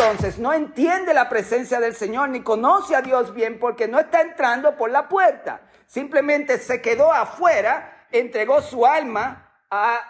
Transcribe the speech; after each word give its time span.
entonces 0.00 0.38
no 0.38 0.54
entiende 0.54 1.12
la 1.12 1.28
presencia 1.28 1.78
del 1.78 1.94
Señor 1.94 2.30
ni 2.30 2.42
conoce 2.42 2.96
a 2.96 3.02
Dios 3.02 3.34
bien 3.34 3.58
porque 3.58 3.86
no 3.86 4.00
está 4.00 4.22
entrando 4.22 4.74
por 4.74 4.90
la 4.90 5.08
puerta. 5.08 5.60
Simplemente 5.86 6.56
se 6.58 6.80
quedó 6.80 7.12
afuera, 7.12 8.06
entregó 8.10 8.62
su 8.62 8.86
alma 8.86 9.62
a 9.70 10.00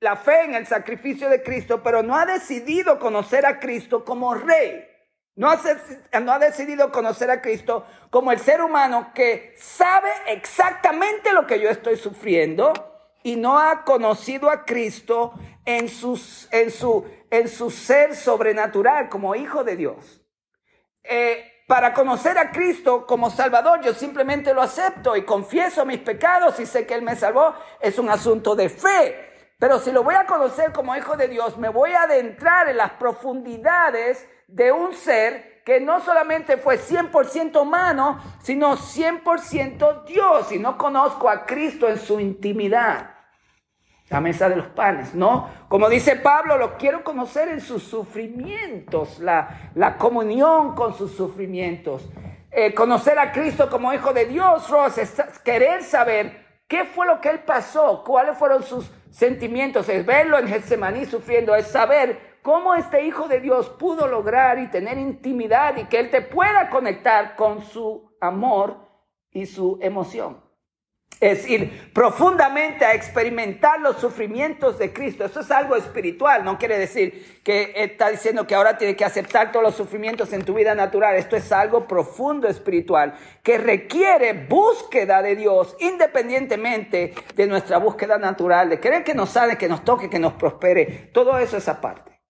la 0.00 0.16
fe 0.16 0.44
en 0.44 0.54
el 0.54 0.66
sacrificio 0.66 1.28
de 1.28 1.42
Cristo, 1.42 1.82
pero 1.82 2.02
no 2.02 2.16
ha 2.16 2.24
decidido 2.24 2.98
conocer 2.98 3.44
a 3.44 3.60
Cristo 3.60 4.06
como 4.06 4.34
rey. 4.34 4.86
No 5.36 5.50
no 6.20 6.32
ha, 6.32 6.38
decidido 6.38 6.90
conocer 6.90 7.30
a 7.30 7.42
Cristo 7.42 7.86
como 8.08 8.32
el 8.32 8.40
ser 8.40 8.62
humano 8.62 9.12
que 9.14 9.54
sabe 9.58 10.10
exactamente 10.28 11.32
lo 11.32 11.46
que 11.46 11.60
yo 11.60 11.68
estoy 11.68 11.96
sufriendo 11.96 12.72
y 13.28 13.36
no 13.36 13.58
ha 13.58 13.84
conocido 13.84 14.48
a 14.48 14.64
Cristo 14.64 15.34
en, 15.66 15.84
en, 15.84 16.70
su, 16.70 17.04
en 17.30 17.48
su 17.48 17.70
ser 17.70 18.16
sobrenatural 18.16 19.10
como 19.10 19.34
hijo 19.34 19.64
de 19.64 19.76
Dios. 19.76 20.22
Eh, 21.04 21.64
para 21.66 21.92
conocer 21.92 22.38
a 22.38 22.50
Cristo 22.50 23.06
como 23.06 23.28
Salvador, 23.28 23.82
yo 23.82 23.92
simplemente 23.92 24.54
lo 24.54 24.62
acepto 24.62 25.14
y 25.14 25.26
confieso 25.26 25.84
mis 25.84 25.98
pecados 25.98 26.58
y 26.58 26.64
sé 26.64 26.86
que 26.86 26.94
Él 26.94 27.02
me 27.02 27.16
salvó. 27.16 27.54
Es 27.80 27.98
un 27.98 28.08
asunto 28.08 28.56
de 28.56 28.70
fe. 28.70 29.54
Pero 29.58 29.78
si 29.78 29.92
lo 29.92 30.02
voy 30.02 30.14
a 30.14 30.24
conocer 30.24 30.72
como 30.72 30.96
hijo 30.96 31.18
de 31.18 31.28
Dios, 31.28 31.58
me 31.58 31.68
voy 31.68 31.92
a 31.92 32.04
adentrar 32.04 32.70
en 32.70 32.78
las 32.78 32.92
profundidades 32.92 34.26
de 34.46 34.72
un 34.72 34.94
ser 34.94 35.62
que 35.66 35.80
no 35.80 36.00
solamente 36.00 36.56
fue 36.56 36.78
100% 36.78 37.60
humano, 37.60 38.22
sino 38.40 38.74
100% 38.78 40.04
Dios. 40.04 40.50
Y 40.50 40.58
no 40.58 40.78
conozco 40.78 41.28
a 41.28 41.44
Cristo 41.44 41.90
en 41.90 41.98
su 41.98 42.18
intimidad. 42.20 43.17
La 44.10 44.20
mesa 44.20 44.48
de 44.48 44.56
los 44.56 44.68
panes, 44.68 45.14
¿no? 45.14 45.50
Como 45.68 45.88
dice 45.90 46.16
Pablo, 46.16 46.56
lo 46.56 46.78
quiero 46.78 47.04
conocer 47.04 47.48
en 47.48 47.60
sus 47.60 47.82
sufrimientos, 47.82 49.18
la, 49.18 49.70
la 49.74 49.98
comunión 49.98 50.74
con 50.74 50.94
sus 50.94 51.12
sufrimientos. 51.12 52.08
Eh, 52.50 52.72
conocer 52.72 53.18
a 53.18 53.32
Cristo 53.32 53.68
como 53.68 53.92
hijo 53.92 54.14
de 54.14 54.24
Dios, 54.24 54.70
Ross, 54.70 54.96
es 54.96 55.22
querer 55.44 55.82
saber 55.82 56.62
qué 56.66 56.84
fue 56.84 57.06
lo 57.06 57.20
que 57.20 57.28
él 57.28 57.40
pasó, 57.40 58.02
cuáles 58.02 58.38
fueron 58.38 58.62
sus 58.62 58.90
sentimientos, 59.10 59.88
es 59.90 60.06
verlo 60.06 60.38
en 60.38 60.48
Getsemaní 60.48 61.04
sufriendo, 61.04 61.54
es 61.54 61.66
saber 61.66 62.38
cómo 62.42 62.74
este 62.74 63.04
hijo 63.04 63.28
de 63.28 63.40
Dios 63.40 63.68
pudo 63.68 64.08
lograr 64.08 64.58
y 64.58 64.68
tener 64.68 64.96
intimidad 64.96 65.76
y 65.76 65.84
que 65.84 66.00
él 66.00 66.10
te 66.10 66.22
pueda 66.22 66.70
conectar 66.70 67.36
con 67.36 67.62
su 67.62 68.16
amor 68.20 68.88
y 69.30 69.44
su 69.44 69.78
emoción 69.82 70.47
es 71.20 71.48
ir 71.48 71.90
profundamente 71.92 72.84
a 72.84 72.94
experimentar 72.94 73.80
los 73.80 73.96
sufrimientos 73.96 74.78
de 74.78 74.92
Cristo. 74.92 75.24
Eso 75.24 75.40
es 75.40 75.50
algo 75.50 75.74
espiritual, 75.74 76.44
no 76.44 76.58
quiere 76.58 76.78
decir 76.78 77.40
que 77.42 77.72
está 77.74 78.08
diciendo 78.08 78.46
que 78.46 78.54
ahora 78.54 78.78
tiene 78.78 78.94
que 78.94 79.04
aceptar 79.04 79.50
todos 79.50 79.64
los 79.64 79.74
sufrimientos 79.74 80.32
en 80.32 80.44
tu 80.44 80.54
vida 80.54 80.74
natural. 80.74 81.16
Esto 81.16 81.36
es 81.36 81.50
algo 81.50 81.88
profundo 81.88 82.46
espiritual 82.46 83.14
que 83.42 83.58
requiere 83.58 84.32
búsqueda 84.32 85.22
de 85.22 85.34
Dios 85.34 85.76
independientemente 85.80 87.14
de 87.34 87.46
nuestra 87.46 87.78
búsqueda 87.78 88.18
natural, 88.18 88.68
de 88.68 88.78
querer 88.78 89.02
que 89.02 89.14
nos 89.14 89.30
sane, 89.30 89.58
que 89.58 89.68
nos 89.68 89.84
toque, 89.84 90.08
que 90.08 90.18
nos 90.18 90.34
prospere. 90.34 91.10
Todo 91.12 91.38
eso 91.38 91.56
es 91.56 91.68
aparte. 91.68 92.20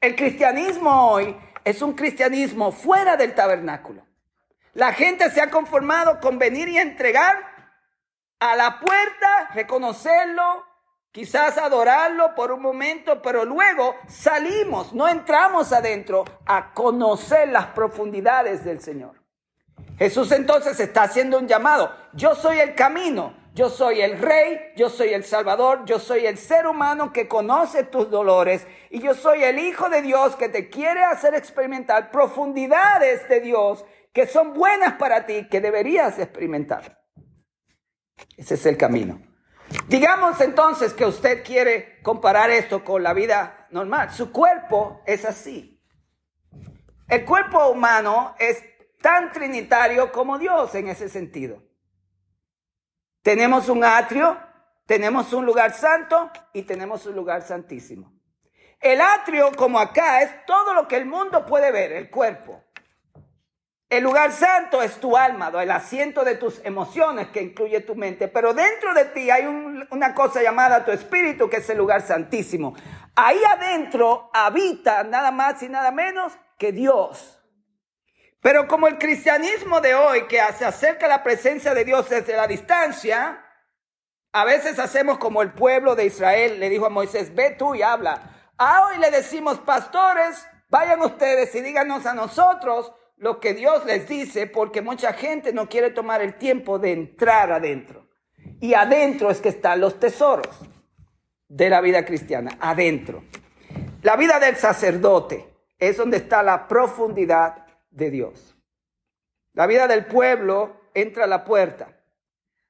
El 0.00 0.14
cristianismo 0.14 1.10
hoy 1.10 1.34
es 1.64 1.80
un 1.80 1.94
cristianismo 1.94 2.72
fuera 2.72 3.16
del 3.16 3.34
tabernáculo. 3.34 4.06
La 4.74 4.92
gente 4.92 5.30
se 5.30 5.40
ha 5.40 5.50
conformado 5.50 6.20
con 6.20 6.38
venir 6.38 6.68
y 6.68 6.76
entregar 6.76 7.55
a 8.40 8.56
la 8.56 8.78
puerta, 8.80 9.50
reconocerlo, 9.54 10.64
quizás 11.10 11.56
adorarlo 11.56 12.34
por 12.34 12.52
un 12.52 12.60
momento, 12.60 13.22
pero 13.22 13.44
luego 13.44 13.94
salimos, 14.08 14.92
no 14.92 15.08
entramos 15.08 15.72
adentro 15.72 16.24
a 16.44 16.74
conocer 16.74 17.48
las 17.48 17.66
profundidades 17.66 18.64
del 18.64 18.80
Señor. 18.80 19.22
Jesús 19.98 20.30
entonces 20.32 20.78
está 20.78 21.04
haciendo 21.04 21.38
un 21.38 21.48
llamado. 21.48 21.90
Yo 22.12 22.34
soy 22.34 22.58
el 22.58 22.74
camino, 22.74 23.34
yo 23.54 23.70
soy 23.70 24.02
el 24.02 24.18
rey, 24.18 24.72
yo 24.76 24.90
soy 24.90 25.14
el 25.14 25.24
salvador, 25.24 25.86
yo 25.86 25.98
soy 25.98 26.26
el 26.26 26.36
ser 26.36 26.66
humano 26.66 27.14
que 27.14 27.28
conoce 27.28 27.84
tus 27.84 28.10
dolores 28.10 28.66
y 28.90 29.00
yo 29.00 29.14
soy 29.14 29.42
el 29.42 29.58
Hijo 29.58 29.88
de 29.88 30.02
Dios 30.02 30.36
que 30.36 30.50
te 30.50 30.68
quiere 30.68 31.02
hacer 31.02 31.34
experimentar 31.34 32.10
profundidades 32.10 33.26
de 33.30 33.40
Dios 33.40 33.86
que 34.12 34.26
son 34.26 34.52
buenas 34.52 34.94
para 34.94 35.24
ti, 35.24 35.48
que 35.48 35.62
deberías 35.62 36.18
experimentar. 36.18 37.05
Ese 38.36 38.54
es 38.54 38.66
el 38.66 38.76
camino. 38.76 39.20
Digamos 39.88 40.40
entonces 40.40 40.94
que 40.94 41.04
usted 41.04 41.44
quiere 41.44 42.00
comparar 42.02 42.50
esto 42.50 42.84
con 42.84 43.02
la 43.02 43.12
vida 43.12 43.66
normal. 43.70 44.12
Su 44.12 44.30
cuerpo 44.30 45.02
es 45.06 45.24
así. 45.24 45.82
El 47.08 47.24
cuerpo 47.24 47.68
humano 47.68 48.34
es 48.38 48.62
tan 49.00 49.32
trinitario 49.32 50.12
como 50.12 50.38
Dios 50.38 50.74
en 50.74 50.88
ese 50.88 51.08
sentido. 51.08 51.62
Tenemos 53.22 53.68
un 53.68 53.84
atrio, 53.84 54.38
tenemos 54.86 55.32
un 55.32 55.46
lugar 55.46 55.72
santo 55.72 56.30
y 56.52 56.62
tenemos 56.62 57.06
un 57.06 57.16
lugar 57.16 57.42
santísimo. 57.42 58.12
El 58.80 59.00
atrio, 59.00 59.50
como 59.56 59.78
acá, 59.78 60.22
es 60.22 60.44
todo 60.46 60.74
lo 60.74 60.86
que 60.86 60.96
el 60.96 61.06
mundo 61.06 61.46
puede 61.46 61.72
ver, 61.72 61.92
el 61.92 62.10
cuerpo. 62.10 62.62
El 63.88 64.02
lugar 64.02 64.32
santo 64.32 64.82
es 64.82 64.98
tu 64.98 65.16
alma, 65.16 65.52
el 65.62 65.70
asiento 65.70 66.24
de 66.24 66.34
tus 66.34 66.60
emociones 66.64 67.28
que 67.28 67.40
incluye 67.40 67.80
tu 67.80 67.94
mente, 67.94 68.26
pero 68.26 68.52
dentro 68.52 68.92
de 68.94 69.04
ti 69.04 69.30
hay 69.30 69.46
una 69.90 70.12
cosa 70.12 70.42
llamada 70.42 70.84
tu 70.84 70.90
espíritu 70.90 71.48
que 71.48 71.58
es 71.58 71.70
el 71.70 71.78
lugar 71.78 72.02
santísimo. 72.02 72.74
Ahí 73.14 73.40
adentro 73.44 74.28
habita 74.34 75.04
nada 75.04 75.30
más 75.30 75.62
y 75.62 75.68
nada 75.68 75.92
menos 75.92 76.32
que 76.58 76.72
Dios. 76.72 77.40
Pero 78.40 78.66
como 78.66 78.88
el 78.88 78.98
cristianismo 78.98 79.80
de 79.80 79.94
hoy 79.94 80.26
que 80.26 80.40
se 80.58 80.64
acerca 80.64 81.06
a 81.06 81.08
la 81.08 81.22
presencia 81.22 81.72
de 81.72 81.84
Dios 81.84 82.08
desde 82.08 82.36
la 82.36 82.48
distancia, 82.48 83.40
a 84.32 84.44
veces 84.44 84.80
hacemos 84.80 85.18
como 85.18 85.42
el 85.42 85.52
pueblo 85.52 85.94
de 85.94 86.06
Israel 86.06 86.58
le 86.58 86.68
dijo 86.70 86.86
a 86.86 86.90
Moisés, 86.90 87.32
ve 87.34 87.50
tú 87.56 87.76
y 87.76 87.82
habla. 87.82 88.50
A 88.58 88.88
hoy 88.88 88.98
le 88.98 89.12
decimos, 89.12 89.60
pastores, 89.60 90.44
vayan 90.68 91.00
ustedes 91.02 91.54
y 91.54 91.60
díganos 91.60 92.04
a 92.04 92.14
nosotros 92.14 92.92
lo 93.16 93.40
que 93.40 93.54
Dios 93.54 93.84
les 93.86 94.08
dice 94.08 94.46
porque 94.46 94.82
mucha 94.82 95.12
gente 95.12 95.52
no 95.52 95.68
quiere 95.68 95.90
tomar 95.90 96.20
el 96.20 96.34
tiempo 96.34 96.78
de 96.78 96.92
entrar 96.92 97.50
adentro. 97.50 98.08
Y 98.60 98.74
adentro 98.74 99.30
es 99.30 99.40
que 99.40 99.48
están 99.48 99.80
los 99.80 99.98
tesoros 99.98 100.60
de 101.48 101.70
la 101.70 101.80
vida 101.80 102.04
cristiana, 102.04 102.56
adentro. 102.60 103.24
La 104.02 104.16
vida 104.16 104.38
del 104.38 104.56
sacerdote 104.56 105.46
es 105.78 105.96
donde 105.96 106.18
está 106.18 106.42
la 106.42 106.68
profundidad 106.68 107.66
de 107.90 108.10
Dios. 108.10 108.56
La 109.52 109.66
vida 109.66 109.88
del 109.88 110.06
pueblo 110.06 110.80
entra 110.94 111.24
a 111.24 111.26
la 111.26 111.44
puerta. 111.44 111.96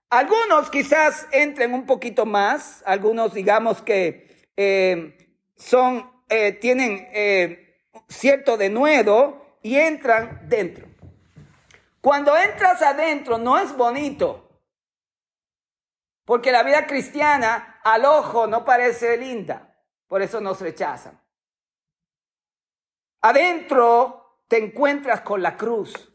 Algunos 0.09 0.71
quizás 0.71 1.27
entren 1.33 1.75
un 1.75 1.85
poquito 1.85 2.27
más, 2.27 2.83
algunos 2.87 3.35
digamos 3.35 3.83
que 3.83 4.49
eh, 4.57 5.17
son, 5.57 6.09
eh, 6.29 6.53
tienen 6.53 7.09
eh, 7.13 7.81
cierto 8.09 8.57
denuedo, 8.57 9.46
y 9.67 9.81
entran 9.81 10.49
dentro. 10.49 10.87
Cuando 12.01 12.37
entras 12.37 12.81
adentro 12.83 13.37
no 13.37 13.59
es 13.59 13.77
bonito, 13.77 14.63
porque 16.25 16.53
la 16.53 16.63
vida 16.63 16.87
cristiana 16.87 17.81
al 17.83 18.05
ojo 18.05 18.47
no 18.47 18.65
parece 18.65 19.17
linda, 19.17 19.77
por 20.07 20.23
eso 20.23 20.41
nos 20.41 20.61
rechazan. 20.61 21.21
Adentro 23.23 24.45
te 24.47 24.59
encuentras 24.59 25.23
con 25.23 25.43
la 25.43 25.57
cruz, 25.57 26.13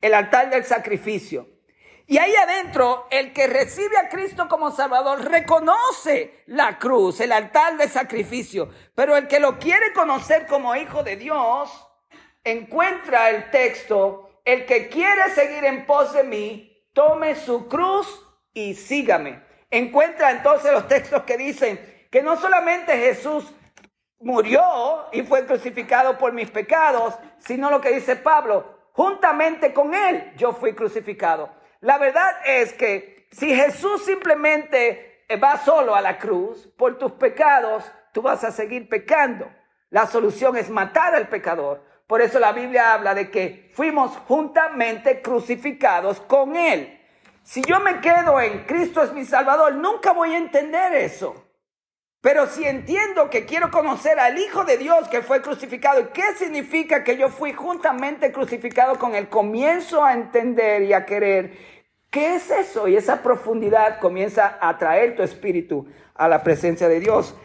el 0.00 0.14
altar 0.14 0.48
del 0.48 0.64
sacrificio. 0.64 1.48
Y 2.06 2.18
ahí 2.18 2.36
adentro, 2.36 3.08
el 3.10 3.32
que 3.32 3.48
recibe 3.48 3.98
a 3.98 4.08
Cristo 4.08 4.46
como 4.46 4.70
Salvador 4.70 5.24
reconoce 5.24 6.44
la 6.46 6.78
cruz, 6.78 7.18
el 7.18 7.32
altar 7.32 7.76
del 7.76 7.90
sacrificio. 7.90 8.70
Pero 8.94 9.16
el 9.16 9.26
que 9.26 9.40
lo 9.40 9.58
quiere 9.58 9.92
conocer 9.92 10.46
como 10.46 10.76
hijo 10.76 11.02
de 11.02 11.16
Dios, 11.16 11.87
encuentra 12.44 13.30
el 13.30 13.50
texto, 13.50 14.40
el 14.44 14.66
que 14.66 14.88
quiere 14.88 15.30
seguir 15.30 15.64
en 15.64 15.86
pos 15.86 16.12
de 16.12 16.22
mí, 16.22 16.86
tome 16.92 17.34
su 17.34 17.68
cruz 17.68 18.24
y 18.52 18.74
sígame. 18.74 19.42
Encuentra 19.70 20.30
entonces 20.30 20.72
los 20.72 20.88
textos 20.88 21.22
que 21.24 21.36
dicen 21.36 22.06
que 22.10 22.22
no 22.22 22.36
solamente 22.36 22.96
Jesús 22.96 23.52
murió 24.20 25.06
y 25.12 25.22
fue 25.22 25.46
crucificado 25.46 26.18
por 26.18 26.32
mis 26.32 26.50
pecados, 26.50 27.14
sino 27.38 27.70
lo 27.70 27.80
que 27.80 27.92
dice 27.92 28.16
Pablo, 28.16 28.90
juntamente 28.92 29.72
con 29.72 29.94
él 29.94 30.32
yo 30.36 30.52
fui 30.52 30.72
crucificado. 30.74 31.50
La 31.80 31.98
verdad 31.98 32.34
es 32.44 32.72
que 32.72 33.28
si 33.30 33.54
Jesús 33.54 34.04
simplemente 34.04 35.24
va 35.42 35.58
solo 35.58 35.94
a 35.94 36.00
la 36.00 36.18
cruz 36.18 36.66
por 36.76 36.98
tus 36.98 37.12
pecados, 37.12 37.84
tú 38.12 38.22
vas 38.22 38.42
a 38.42 38.50
seguir 38.50 38.88
pecando. 38.88 39.48
La 39.90 40.06
solución 40.06 40.56
es 40.56 40.70
matar 40.70 41.14
al 41.14 41.28
pecador. 41.28 41.84
Por 42.08 42.22
eso 42.22 42.40
la 42.40 42.52
Biblia 42.52 42.94
habla 42.94 43.14
de 43.14 43.30
que 43.30 43.70
fuimos 43.74 44.16
juntamente 44.26 45.20
crucificados 45.20 46.20
con 46.22 46.56
Él. 46.56 46.98
Si 47.42 47.60
yo 47.62 47.80
me 47.80 48.00
quedo 48.00 48.40
en 48.40 48.64
Cristo 48.64 49.02
es 49.02 49.12
mi 49.12 49.26
Salvador, 49.26 49.74
nunca 49.74 50.12
voy 50.12 50.32
a 50.32 50.38
entender 50.38 50.94
eso. 50.94 51.44
Pero 52.22 52.46
si 52.46 52.64
entiendo 52.64 53.28
que 53.28 53.44
quiero 53.44 53.70
conocer 53.70 54.18
al 54.18 54.38
Hijo 54.38 54.64
de 54.64 54.78
Dios 54.78 55.06
que 55.08 55.20
fue 55.20 55.42
crucificado, 55.42 56.00
¿y 56.00 56.06
qué 56.06 56.34
significa 56.36 57.04
que 57.04 57.18
yo 57.18 57.28
fui 57.28 57.52
juntamente 57.52 58.32
crucificado 58.32 58.98
con 58.98 59.14
él? 59.14 59.28
Comienzo 59.28 60.02
a 60.02 60.14
entender 60.14 60.84
y 60.84 60.94
a 60.94 61.04
querer 61.04 61.52
qué 62.10 62.36
es 62.36 62.50
eso 62.50 62.88
y 62.88 62.96
esa 62.96 63.22
profundidad 63.22 64.00
comienza 64.00 64.56
a 64.62 64.78
traer 64.78 65.14
tu 65.14 65.22
espíritu 65.22 65.86
a 66.14 66.26
la 66.26 66.42
presencia 66.42 66.88
de 66.88 67.00
Dios. 67.00 67.36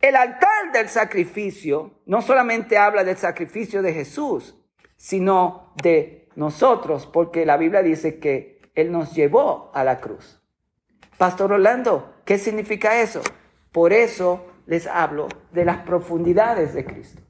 El 0.00 0.14
altar 0.14 0.72
del 0.72 0.88
sacrificio 0.88 2.00
no 2.06 2.22
solamente 2.22 2.78
habla 2.78 3.02
del 3.02 3.16
sacrificio 3.16 3.82
de 3.82 3.92
Jesús, 3.92 4.54
sino 4.96 5.72
de 5.82 6.28
nosotros, 6.36 7.06
porque 7.06 7.44
la 7.44 7.56
Biblia 7.56 7.82
dice 7.82 8.20
que 8.20 8.60
Él 8.76 8.92
nos 8.92 9.12
llevó 9.14 9.72
a 9.74 9.82
la 9.82 10.00
cruz. 10.00 10.40
Pastor 11.16 11.52
Orlando, 11.52 12.14
¿qué 12.24 12.38
significa 12.38 13.00
eso? 13.00 13.22
Por 13.72 13.92
eso 13.92 14.46
les 14.66 14.86
hablo 14.86 15.26
de 15.50 15.64
las 15.64 15.78
profundidades 15.78 16.74
de 16.74 16.84
Cristo. 16.84 17.20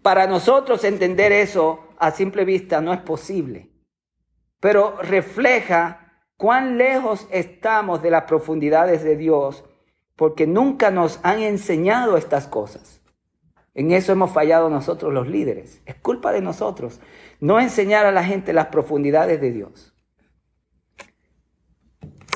Para 0.00 0.26
nosotros 0.26 0.82
entender 0.84 1.30
eso 1.30 1.88
a 1.98 2.10
simple 2.10 2.46
vista 2.46 2.80
no 2.80 2.94
es 2.94 3.00
posible, 3.00 3.70
pero 4.60 4.96
refleja 5.02 6.22
cuán 6.38 6.78
lejos 6.78 7.26
estamos 7.30 8.02
de 8.02 8.10
las 8.10 8.24
profundidades 8.24 9.02
de 9.02 9.16
Dios, 9.16 9.64
porque 10.16 10.46
nunca 10.46 10.90
nos 10.90 11.20
han 11.22 11.40
enseñado 11.40 12.16
estas 12.16 12.46
cosas. 12.46 13.00
En 13.74 13.90
eso 13.90 14.12
hemos 14.12 14.32
fallado 14.32 14.70
nosotros 14.70 15.12
los 15.12 15.28
líderes. 15.28 15.82
Es 15.84 15.96
culpa 15.96 16.30
de 16.32 16.40
nosotros 16.40 17.00
no 17.40 17.60
enseñar 17.60 18.06
a 18.06 18.12
la 18.12 18.24
gente 18.24 18.52
las 18.52 18.68
profundidades 18.68 19.40
de 19.40 19.50
Dios. 19.50 19.94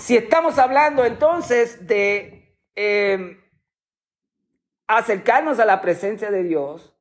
Si 0.02 0.16
estamos 0.16 0.58
hablando 0.58 1.04
entonces 1.04 1.86
de 1.86 2.54
em, 2.74 3.40
acercarnos 4.86 5.58
a 5.60 5.64
la 5.64 5.80
presencia 5.80 6.30
de 6.30 6.42
Dios, 6.42 6.94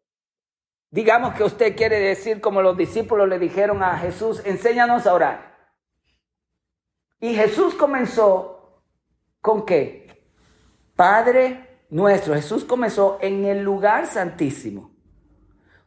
digamos 0.90 1.34
que 1.34 1.44
usted 1.44 1.76
quiere 1.76 2.00
decir 2.00 2.40
como 2.40 2.62
los 2.62 2.78
discípulos 2.78 3.28
le 3.28 3.40
dijeron 3.40 3.84
a 3.84 3.98
Jesús, 3.98 4.42
enséñanos 4.46 5.06
a 5.06 5.14
orar. 5.14 5.58
Y 7.20 7.34
Jesús 7.34 7.74
comenzó 7.76 8.84
con 9.42 9.66
qué? 9.66 10.07
Padre 10.98 11.86
nuestro. 11.90 12.34
Jesús 12.34 12.66
comenzó 12.66 13.20
en 13.22 13.46
el 13.46 13.64
lugar 13.64 14.08
santísimo. 14.08 14.92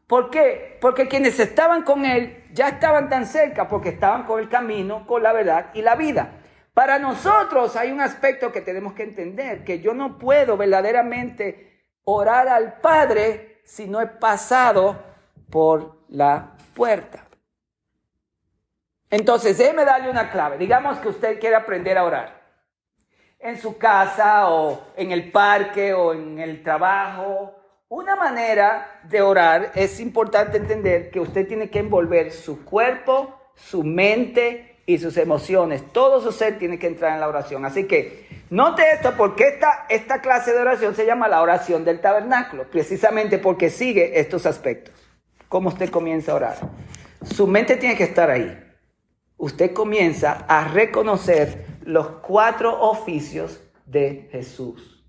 ¿Por 0.06 0.30
qué? 0.30 0.78
Porque 0.80 1.08
quienes 1.08 1.38
estaban 1.38 1.82
con 1.82 2.06
él 2.06 2.44
ya 2.52 2.68
estaban 2.68 3.08
tan 3.10 3.26
cerca 3.26 3.68
porque 3.68 3.90
estaban 3.90 4.24
con 4.24 4.40
el 4.40 4.48
camino, 4.48 5.06
con 5.06 5.22
la 5.22 5.32
verdad 5.32 5.66
y 5.74 5.82
la 5.82 5.96
vida. 5.96 6.40
Para 6.72 6.98
nosotros 6.98 7.76
hay 7.76 7.92
un 7.92 8.00
aspecto 8.00 8.50
que 8.50 8.60
tenemos 8.60 8.94
que 8.94 9.02
entender, 9.02 9.64
que 9.64 9.80
yo 9.80 9.92
no 9.92 10.18
puedo 10.18 10.56
verdaderamente 10.56 11.84
orar 12.04 12.48
al 12.48 12.80
Padre 12.80 13.60
si 13.64 13.86
no 13.86 14.00
he 14.00 14.06
pasado 14.06 14.96
por 15.50 16.04
la 16.08 16.56
puerta. 16.74 17.26
Entonces, 19.10 19.58
déjeme 19.58 19.84
darle 19.84 20.08
una 20.08 20.30
clave. 20.30 20.56
Digamos 20.56 20.98
que 20.98 21.08
usted 21.08 21.40
quiere 21.40 21.56
aprender 21.56 21.98
a 21.98 22.04
orar. 22.04 22.39
En 23.40 23.58
su 23.58 23.78
casa 23.78 24.50
o 24.50 24.92
en 24.96 25.12
el 25.12 25.30
parque 25.32 25.94
o 25.94 26.12
en 26.12 26.38
el 26.38 26.62
trabajo. 26.62 27.54
Una 27.88 28.14
manera 28.14 29.00
de 29.04 29.22
orar 29.22 29.72
es 29.74 29.98
importante 29.98 30.58
entender 30.58 31.10
que 31.10 31.20
usted 31.20 31.48
tiene 31.48 31.70
que 31.70 31.78
envolver 31.78 32.32
su 32.32 32.64
cuerpo, 32.64 33.34
su 33.54 33.82
mente 33.82 34.76
y 34.84 34.98
sus 34.98 35.16
emociones. 35.16 35.82
Todo 35.92 36.20
su 36.20 36.32
ser 36.32 36.58
tiene 36.58 36.78
que 36.78 36.86
entrar 36.86 37.14
en 37.14 37.20
la 37.20 37.28
oración. 37.28 37.64
Así 37.64 37.84
que 37.84 38.26
note 38.50 38.82
esto 38.92 39.14
porque 39.16 39.48
esta, 39.48 39.86
esta 39.88 40.20
clase 40.20 40.52
de 40.52 40.60
oración 40.60 40.94
se 40.94 41.06
llama 41.06 41.26
la 41.26 41.40
oración 41.40 41.84
del 41.84 42.00
tabernáculo, 42.00 42.64
precisamente 42.64 43.38
porque 43.38 43.70
sigue 43.70 44.20
estos 44.20 44.44
aspectos. 44.44 44.94
¿Cómo 45.48 45.70
usted 45.70 45.88
comienza 45.88 46.32
a 46.32 46.36
orar? 46.36 46.56
Su 47.24 47.46
mente 47.46 47.76
tiene 47.76 47.96
que 47.96 48.04
estar 48.04 48.30
ahí. 48.30 48.62
Usted 49.36 49.72
comienza 49.72 50.44
a 50.46 50.68
reconocer 50.68 51.69
los 51.82 52.08
cuatro 52.22 52.80
oficios 52.80 53.60
de 53.86 54.28
Jesús. 54.32 55.04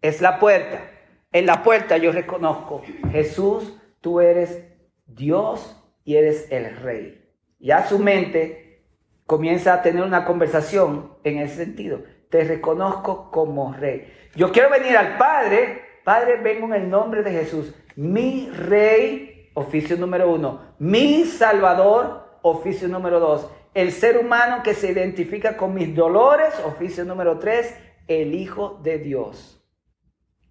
Es 0.00 0.20
la 0.20 0.38
puerta. 0.38 0.90
En 1.32 1.46
la 1.46 1.62
puerta 1.62 1.96
yo 1.96 2.12
reconozco, 2.12 2.82
Jesús, 3.10 3.74
tú 4.00 4.20
eres 4.20 4.64
Dios 5.06 5.76
y 6.04 6.16
eres 6.16 6.50
el 6.50 6.76
Rey 6.76 7.18
ya 7.58 7.86
su 7.86 7.98
mente 7.98 8.84
comienza 9.26 9.74
a 9.74 9.82
tener 9.82 10.02
una 10.02 10.24
conversación 10.24 11.14
en 11.24 11.38
ese 11.38 11.56
sentido. 11.56 12.02
Te 12.30 12.44
reconozco 12.44 13.30
como 13.30 13.72
rey. 13.72 14.12
Yo 14.34 14.52
quiero 14.52 14.70
venir 14.70 14.96
al 14.96 15.18
Padre. 15.18 15.82
Padre, 16.04 16.36
vengo 16.36 16.66
en 16.66 16.74
el 16.74 16.90
nombre 16.90 17.22
de 17.22 17.32
Jesús. 17.32 17.74
Mi 17.96 18.48
rey, 18.50 19.50
oficio 19.54 19.96
número 19.96 20.30
uno. 20.30 20.60
Mi 20.78 21.24
Salvador, 21.24 22.38
oficio 22.42 22.88
número 22.88 23.20
dos. 23.20 23.50
El 23.74 23.92
ser 23.92 24.18
humano 24.18 24.62
que 24.62 24.74
se 24.74 24.90
identifica 24.90 25.56
con 25.56 25.74
mis 25.74 25.94
dolores, 25.94 26.54
oficio 26.64 27.04
número 27.04 27.38
tres. 27.38 27.74
El 28.06 28.34
Hijo 28.34 28.80
de 28.82 28.98
Dios. 28.98 29.58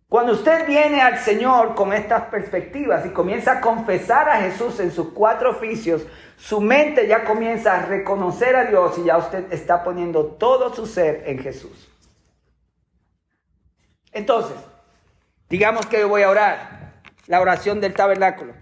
Cuando 0.10 0.32
usted 0.32 0.66
viene 0.66 1.02
al 1.02 1.18
Señor 1.18 1.76
con 1.76 1.92
estas 1.92 2.26
perspectivas 2.26 3.06
y 3.06 3.10
comienza 3.10 3.54
a 3.54 3.62
confesar 3.62 4.30
a 4.30 4.40
Jesús 4.40 4.80
en 4.80 4.92
sus 4.92 5.10
cuatro 5.10 5.50
oficios, 5.50 6.06
su 6.38 6.62
mente 6.62 7.08
ya 7.08 7.26
comienza 7.26 7.76
a 7.76 7.86
reconocer 7.86 8.56
a 8.56 8.66
Dios 8.66 8.98
y 9.00 9.04
ya 9.04 9.18
usted 9.18 9.52
está 9.52 9.84
poniendo 9.84 10.26
todo 10.26 10.74
su 10.74 10.86
ser 10.86 11.24
en 11.26 11.40
Jesús. 11.40 11.90
Entonces, 14.14 14.56
digamos 15.50 15.86
que 15.88 16.00
yo 16.00 16.08
voy 16.08 16.22
a 16.22 16.30
orar 16.30 17.02
la 17.28 17.42
oración 17.42 17.82
del 17.82 17.94
tabernáculo. 17.94 18.54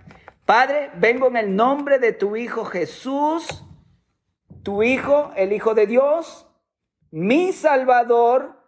Padre, 0.45 0.89
vengo 0.95 1.27
en 1.27 1.37
el 1.37 1.55
nombre 1.55 1.99
de 1.99 2.11
tu 2.11 2.35
Hijo 2.35 2.65
Jesús, 2.65 3.63
tu 4.65 4.81
Hijo, 4.81 5.31
el 5.35 5.53
Hijo 5.53 5.75
de 5.75 5.85
Dios, 5.85 6.47
mi 7.11 7.53
Salvador, 7.53 8.63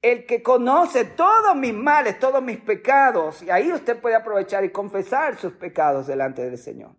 el 0.00 0.26
que 0.26 0.44
conoce 0.44 1.04
todos 1.04 1.56
mis 1.56 1.74
males, 1.74 2.20
todos 2.20 2.40
mis 2.40 2.58
pecados. 2.58 3.42
Y 3.42 3.50
ahí 3.50 3.72
usted 3.72 4.00
puede 4.00 4.14
aprovechar 4.14 4.64
y 4.64 4.70
confesar 4.70 5.36
sus 5.36 5.52
pecados 5.52 6.06
delante 6.06 6.42
del 6.44 6.56
Señor. 6.56 6.92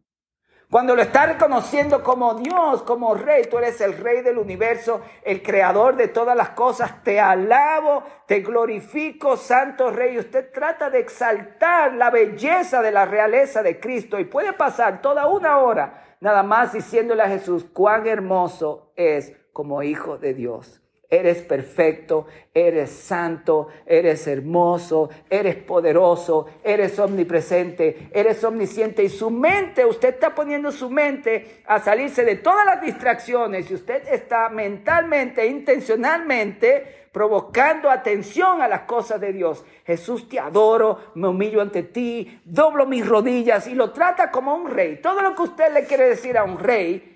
Cuando 0.69 0.95
lo 0.95 1.01
está 1.01 1.27
reconociendo 1.27 2.03
como 2.03 2.33
Dios, 2.33 2.81
como 2.83 3.15
Rey, 3.15 3.45
tú 3.49 3.57
eres 3.57 3.79
el 3.79 3.97
Rey 3.97 4.21
del 4.21 4.37
universo, 4.37 4.99
el 5.23 5.41
creador 5.41 5.95
de 5.95 6.09
todas 6.09 6.35
las 6.35 6.49
cosas, 6.49 7.03
te 7.03 7.21
alabo, 7.21 8.03
te 8.27 8.41
glorifico, 8.41 9.37
Santo 9.37 9.91
Rey. 9.91 10.17
Usted 10.17 10.51
trata 10.51 10.89
de 10.89 10.99
exaltar 10.99 11.93
la 11.93 12.09
belleza 12.09 12.81
de 12.81 12.91
la 12.91 13.05
realeza 13.05 13.63
de 13.63 13.79
Cristo 13.79 14.19
y 14.19 14.25
puede 14.25 14.51
pasar 14.51 15.01
toda 15.01 15.27
una 15.27 15.59
hora 15.59 16.04
nada 16.25 16.41
más 16.41 16.73
diciéndole 16.73 17.21
a 17.21 17.29
Jesús 17.29 17.67
cuán 17.71 18.07
hermoso 18.07 18.91
es 18.95 19.33
como 19.53 19.83
hijo 19.83 20.17
de 20.17 20.33
Dios. 20.33 20.81
Eres 21.15 21.41
perfecto, 21.43 22.27
eres 22.53 22.89
santo, 22.89 23.69
eres 23.85 24.27
hermoso, 24.27 25.09
eres 25.29 25.55
poderoso, 25.55 26.45
eres 26.61 26.99
omnipresente, 26.99 28.09
eres 28.11 28.43
omnisciente 28.43 29.01
y 29.01 29.07
su 29.07 29.29
mente, 29.29 29.85
usted 29.85 30.15
está 30.15 30.35
poniendo 30.35 30.73
su 30.73 30.89
mente 30.89 31.61
a 31.67 31.79
salirse 31.79 32.25
de 32.25 32.35
todas 32.35 32.65
las 32.65 32.81
distracciones 32.81 33.71
y 33.71 33.75
usted 33.75 34.03
está 34.11 34.49
mentalmente, 34.49 35.47
intencionalmente 35.47 37.07
provocando 37.13 37.89
atención 37.89 38.61
a 38.61 38.67
las 38.67 38.81
cosas 38.81 39.21
de 39.21 39.31
Dios. 39.31 39.63
Jesús 39.85 40.27
te 40.27 40.37
adoro, 40.37 41.13
me 41.15 41.29
humillo 41.29 41.61
ante 41.61 41.83
ti, 41.83 42.41
doblo 42.43 42.85
mis 42.85 43.07
rodillas 43.07 43.67
y 43.67 43.73
lo 43.73 43.93
trata 43.93 44.29
como 44.31 44.53
un 44.53 44.69
rey. 44.69 44.99
Todo 45.01 45.21
lo 45.21 45.33
que 45.33 45.43
usted 45.43 45.71
le 45.73 45.85
quiere 45.85 46.09
decir 46.09 46.37
a 46.37 46.43
un 46.43 46.59
rey, 46.59 47.15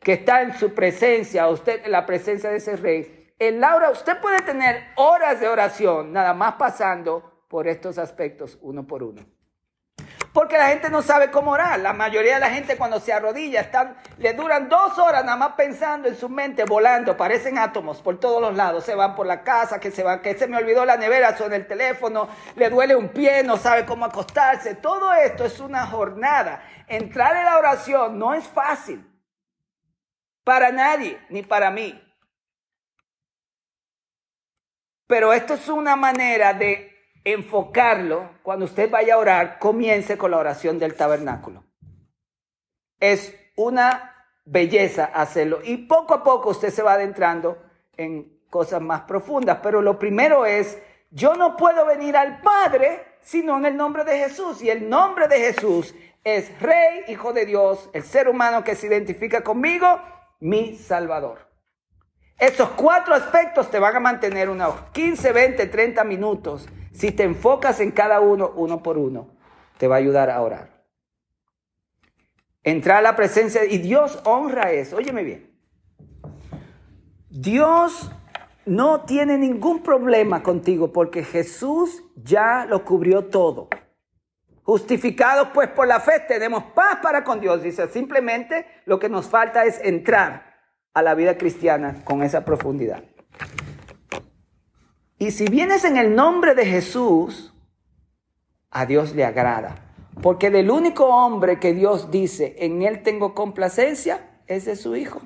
que 0.00 0.14
está 0.14 0.40
en 0.40 0.54
su 0.54 0.72
presencia, 0.72 1.48
usted 1.48 1.84
en 1.84 1.92
la 1.92 2.06
presencia 2.06 2.48
de 2.48 2.56
ese 2.56 2.76
rey. 2.76 3.17
En 3.38 3.60
Laura, 3.60 3.90
usted 3.90 4.20
puede 4.20 4.42
tener 4.42 4.88
horas 4.96 5.38
de 5.38 5.48
oración, 5.48 6.12
nada 6.12 6.34
más 6.34 6.54
pasando 6.54 7.44
por 7.48 7.68
estos 7.68 7.96
aspectos 7.96 8.58
uno 8.60 8.86
por 8.86 9.02
uno. 9.02 9.24
Porque 10.32 10.58
la 10.58 10.68
gente 10.68 10.90
no 10.90 11.02
sabe 11.02 11.30
cómo 11.30 11.52
orar. 11.52 11.80
La 11.80 11.92
mayoría 11.92 12.34
de 12.34 12.40
la 12.40 12.50
gente 12.50 12.76
cuando 12.76 13.00
se 13.00 13.12
arrodilla 13.12 13.60
están, 13.60 13.96
le 14.18 14.34
duran 14.34 14.68
dos 14.68 14.98
horas 14.98 15.24
nada 15.24 15.36
más 15.36 15.52
pensando 15.52 16.08
en 16.08 16.16
su 16.16 16.28
mente, 16.28 16.64
volando, 16.64 17.16
parecen 17.16 17.58
átomos 17.58 18.02
por 18.02 18.20
todos 18.20 18.40
los 18.40 18.54
lados. 18.54 18.84
Se 18.84 18.94
van 18.94 19.14
por 19.14 19.26
la 19.26 19.42
casa, 19.42 19.80
que 19.80 19.90
se 19.90 20.02
van, 20.02 20.20
que 20.20 20.34
se 20.36 20.46
me 20.46 20.56
olvidó 20.56 20.84
la 20.84 20.96
nevera, 20.96 21.36
son 21.36 21.52
el 21.52 21.66
teléfono, 21.66 22.28
le 22.56 22.70
duele 22.70 22.94
un 22.94 23.08
pie, 23.08 23.42
no 23.42 23.56
sabe 23.56 23.86
cómo 23.86 24.04
acostarse. 24.04 24.74
Todo 24.74 25.12
esto 25.12 25.44
es 25.44 25.60
una 25.60 25.86
jornada. 25.86 26.62
Entrar 26.86 27.36
en 27.36 27.44
la 27.44 27.58
oración 27.58 28.18
no 28.18 28.34
es 28.34 28.44
fácil 28.44 29.04
para 30.44 30.70
nadie, 30.70 31.20
ni 31.30 31.42
para 31.42 31.70
mí. 31.70 32.07
Pero 35.08 35.32
esto 35.32 35.54
es 35.54 35.68
una 35.68 35.96
manera 35.96 36.52
de 36.52 36.92
enfocarlo. 37.24 38.30
Cuando 38.42 38.66
usted 38.66 38.88
vaya 38.88 39.14
a 39.14 39.18
orar, 39.18 39.58
comience 39.58 40.16
con 40.16 40.30
la 40.30 40.36
oración 40.36 40.78
del 40.78 40.94
tabernáculo. 40.94 41.64
Es 43.00 43.34
una 43.56 44.14
belleza 44.44 45.06
hacerlo. 45.06 45.60
Y 45.64 45.78
poco 45.78 46.14
a 46.14 46.22
poco 46.22 46.50
usted 46.50 46.70
se 46.70 46.82
va 46.82 46.92
adentrando 46.92 47.58
en 47.96 48.38
cosas 48.50 48.82
más 48.82 49.00
profundas. 49.02 49.58
Pero 49.62 49.80
lo 49.80 49.98
primero 49.98 50.44
es, 50.44 50.78
yo 51.10 51.34
no 51.34 51.56
puedo 51.56 51.86
venir 51.86 52.16
al 52.16 52.40
Padre 52.42 53.06
sino 53.20 53.56
en 53.58 53.66
el 53.66 53.76
nombre 53.76 54.04
de 54.04 54.18
Jesús. 54.18 54.62
Y 54.62 54.70
el 54.70 54.88
nombre 54.88 55.26
de 55.26 55.38
Jesús 55.38 55.94
es 56.22 56.50
Rey, 56.60 57.04
Hijo 57.08 57.32
de 57.32 57.46
Dios, 57.46 57.88
el 57.94 58.02
ser 58.02 58.28
humano 58.28 58.62
que 58.62 58.74
se 58.74 58.86
identifica 58.86 59.42
conmigo, 59.42 60.00
mi 60.40 60.76
Salvador. 60.76 61.47
Esos 62.38 62.68
cuatro 62.70 63.14
aspectos 63.14 63.68
te 63.68 63.80
van 63.80 63.96
a 63.96 64.00
mantener 64.00 64.48
unos 64.48 64.74
15, 64.92 65.32
20, 65.32 65.66
30 65.66 66.04
minutos. 66.04 66.68
Si 66.92 67.10
te 67.10 67.24
enfocas 67.24 67.80
en 67.80 67.90
cada 67.90 68.20
uno, 68.20 68.52
uno 68.54 68.82
por 68.82 68.96
uno, 68.96 69.30
te 69.76 69.88
va 69.88 69.96
a 69.96 69.98
ayudar 69.98 70.30
a 70.30 70.40
orar. 70.40 70.84
Entrar 72.62 72.98
a 72.98 73.02
la 73.02 73.16
presencia 73.16 73.64
y 73.64 73.78
Dios 73.78 74.20
honra 74.24 74.70
eso. 74.70 74.96
Óyeme 74.96 75.24
bien. 75.24 75.50
Dios 77.28 78.10
no 78.66 79.02
tiene 79.02 79.36
ningún 79.36 79.82
problema 79.82 80.42
contigo 80.42 80.92
porque 80.92 81.24
Jesús 81.24 82.04
ya 82.16 82.66
lo 82.66 82.84
cubrió 82.84 83.26
todo. 83.26 83.68
Justificados 84.62 85.48
pues 85.54 85.68
por 85.70 85.88
la 85.88 85.98
fe 85.98 86.20
tenemos 86.20 86.62
paz 86.74 86.98
para 87.02 87.24
con 87.24 87.40
Dios. 87.40 87.62
Dice, 87.62 87.88
simplemente 87.88 88.66
lo 88.84 88.98
que 88.98 89.08
nos 89.08 89.26
falta 89.28 89.64
es 89.64 89.80
entrar 89.82 90.47
a 90.98 91.02
la 91.02 91.14
vida 91.14 91.38
cristiana 91.38 92.02
con 92.04 92.22
esa 92.22 92.44
profundidad. 92.44 93.04
Y 95.18 95.32
si 95.32 95.46
vienes 95.46 95.84
en 95.84 95.96
el 95.96 96.14
nombre 96.14 96.54
de 96.54 96.66
Jesús, 96.66 97.54
a 98.70 98.86
Dios 98.86 99.14
le 99.14 99.24
agrada. 99.24 99.84
Porque 100.22 100.50
del 100.50 100.70
único 100.70 101.06
hombre 101.06 101.60
que 101.60 101.72
Dios 101.72 102.10
dice, 102.10 102.56
en 102.58 102.82
él 102.82 103.02
tengo 103.02 103.34
complacencia, 103.34 104.42
ese 104.46 104.72
es 104.72 104.80
su 104.80 104.96
Hijo. 104.96 105.20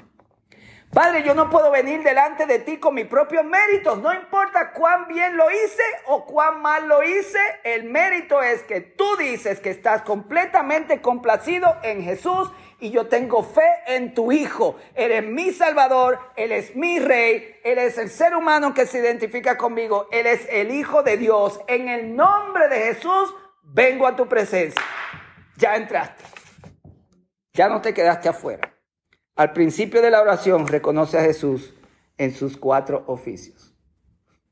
Padre, 0.92 1.22
yo 1.22 1.34
no 1.34 1.48
puedo 1.48 1.70
venir 1.70 2.02
delante 2.02 2.44
de 2.44 2.58
ti 2.58 2.76
con 2.76 2.94
mis 2.94 3.06
propios 3.06 3.46
méritos. 3.46 3.98
No 4.02 4.12
importa 4.12 4.72
cuán 4.72 5.08
bien 5.08 5.38
lo 5.38 5.50
hice 5.50 5.82
o 6.04 6.26
cuán 6.26 6.60
mal 6.60 6.86
lo 6.86 7.02
hice. 7.02 7.38
El 7.64 7.84
mérito 7.84 8.42
es 8.42 8.62
que 8.64 8.82
tú 8.82 9.16
dices 9.16 9.58
que 9.60 9.70
estás 9.70 10.02
completamente 10.02 11.00
complacido 11.00 11.78
en 11.82 12.02
Jesús 12.02 12.52
y 12.78 12.90
yo 12.90 13.06
tengo 13.06 13.42
fe 13.42 13.66
en 13.86 14.12
tu 14.12 14.32
Hijo. 14.32 14.76
Eres 14.94 15.24
mi 15.24 15.50
Salvador, 15.52 16.18
Él 16.36 16.52
es 16.52 16.76
mi 16.76 16.98
Rey, 16.98 17.58
Él 17.64 17.78
es 17.78 17.96
el 17.96 18.10
ser 18.10 18.36
humano 18.36 18.74
que 18.74 18.84
se 18.84 18.98
identifica 18.98 19.56
conmigo, 19.56 20.08
Él 20.12 20.26
es 20.26 20.46
el 20.50 20.70
Hijo 20.70 21.02
de 21.02 21.16
Dios. 21.16 21.58
En 21.68 21.88
el 21.88 22.14
nombre 22.14 22.68
de 22.68 22.92
Jesús 22.92 23.34
vengo 23.62 24.06
a 24.06 24.14
tu 24.14 24.28
presencia. 24.28 24.82
Ya 25.56 25.74
entraste. 25.74 26.22
Ya 27.54 27.70
no 27.70 27.80
te 27.80 27.94
quedaste 27.94 28.28
afuera. 28.28 28.71
Al 29.34 29.52
principio 29.54 30.02
de 30.02 30.10
la 30.10 30.20
oración 30.20 30.66
reconoce 30.66 31.18
a 31.18 31.22
Jesús 31.22 31.74
en 32.18 32.32
sus 32.32 32.58
cuatro 32.58 33.04
oficios. 33.06 33.74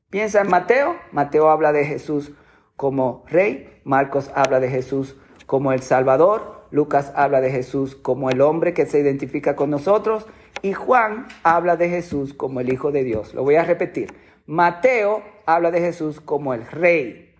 Piensa 0.09 0.41
en 0.41 0.49
Mateo. 0.49 0.97
Mateo 1.11 1.49
habla 1.49 1.71
de 1.71 1.85
Jesús 1.85 2.31
como 2.75 3.23
rey. 3.27 3.79
Marcos 3.83 4.31
habla 4.33 4.59
de 4.59 4.69
Jesús 4.69 5.15
como 5.45 5.71
el 5.71 5.81
Salvador. 5.81 6.65
Lucas 6.71 7.11
habla 7.15 7.41
de 7.41 7.51
Jesús 7.51 7.95
como 7.95 8.31
el 8.31 8.41
hombre 8.41 8.73
que 8.73 8.87
se 8.87 8.99
identifica 8.99 9.55
con 9.55 9.69
nosotros. 9.69 10.25
Y 10.63 10.73
Juan 10.73 11.27
habla 11.43 11.77
de 11.77 11.87
Jesús 11.87 12.33
como 12.33 12.59
el 12.59 12.73
Hijo 12.73 12.91
de 12.91 13.03
Dios. 13.03 13.35
Lo 13.35 13.43
voy 13.43 13.55
a 13.55 13.63
repetir. 13.63 14.13
Mateo 14.47 15.23
habla 15.45 15.69
de 15.69 15.79
Jesús 15.79 16.19
como 16.19 16.55
el 16.55 16.65
rey. 16.65 17.35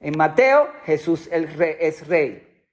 En 0.00 0.16
Mateo, 0.18 0.68
Jesús 0.84 1.28
es 1.32 2.06
rey. 2.06 2.64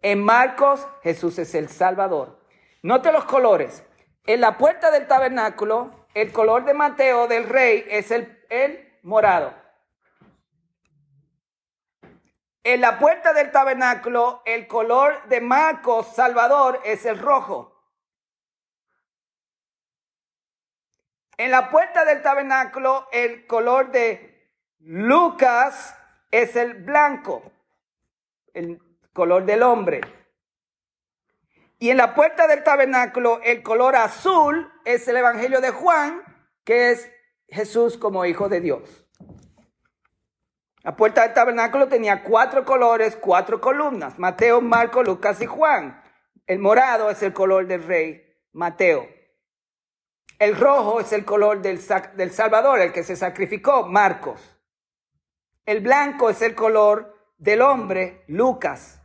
En 0.00 0.22
Marcos, 0.22 0.86
Jesús 1.02 1.38
es 1.38 1.54
el 1.54 1.68
Salvador. 1.68 2.45
Note 2.86 3.10
los 3.10 3.24
colores. 3.24 3.84
En 4.26 4.40
la 4.40 4.56
puerta 4.58 4.92
del 4.92 5.08
tabernáculo, 5.08 6.06
el 6.14 6.30
color 6.30 6.64
de 6.64 6.72
Mateo 6.72 7.26
del 7.26 7.48
rey 7.48 7.84
es 7.88 8.12
el, 8.12 9.00
morado. 9.02 9.52
En 12.62 12.80
la 12.80 13.00
puerta 13.00 13.32
del 13.32 13.50
tabernáculo, 13.50 14.40
el 14.46 14.68
color 14.68 15.26
de 15.26 15.40
Marcos 15.40 16.14
Salvador 16.14 16.80
es 16.84 17.04
el 17.06 17.18
rojo. 17.18 17.76
En 21.38 21.50
la 21.50 21.70
puerta 21.70 22.04
del 22.04 22.22
tabernáculo, 22.22 23.08
el 23.10 23.48
color 23.48 23.90
de 23.90 24.48
Lucas 24.78 25.98
es 26.30 26.54
el 26.54 26.74
blanco, 26.84 27.42
el 28.54 28.80
color 29.12 29.44
del 29.44 29.64
hombre. 29.64 30.15
Y 31.78 31.90
en 31.90 31.98
la 31.98 32.14
puerta 32.14 32.46
del 32.46 32.62
tabernáculo, 32.62 33.40
el 33.42 33.62
color 33.62 33.96
azul 33.96 34.72
es 34.84 35.06
el 35.08 35.16
Evangelio 35.16 35.60
de 35.60 35.70
Juan, 35.70 36.22
que 36.64 36.90
es 36.90 37.10
Jesús 37.48 37.98
como 37.98 38.24
Hijo 38.24 38.48
de 38.48 38.60
Dios. 38.60 39.06
La 40.82 40.96
puerta 40.96 41.22
del 41.22 41.34
tabernáculo 41.34 41.88
tenía 41.88 42.22
cuatro 42.22 42.64
colores, 42.64 43.16
cuatro 43.16 43.60
columnas. 43.60 44.18
Mateo, 44.18 44.60
Marco, 44.60 45.02
Lucas 45.02 45.40
y 45.42 45.46
Juan. 45.46 46.02
El 46.46 46.60
morado 46.60 47.10
es 47.10 47.22
el 47.22 47.32
color 47.32 47.66
del 47.66 47.82
rey 47.82 48.22
Mateo. 48.52 49.08
El 50.38 50.56
rojo 50.56 51.00
es 51.00 51.12
el 51.12 51.24
color 51.24 51.60
del, 51.60 51.80
del 52.14 52.30
Salvador, 52.30 52.80
el 52.80 52.92
que 52.92 53.02
se 53.02 53.16
sacrificó, 53.16 53.86
Marcos. 53.86 54.40
El 55.64 55.80
blanco 55.80 56.30
es 56.30 56.40
el 56.40 56.54
color 56.54 57.32
del 57.36 57.62
hombre, 57.62 58.22
Lucas. 58.28 59.02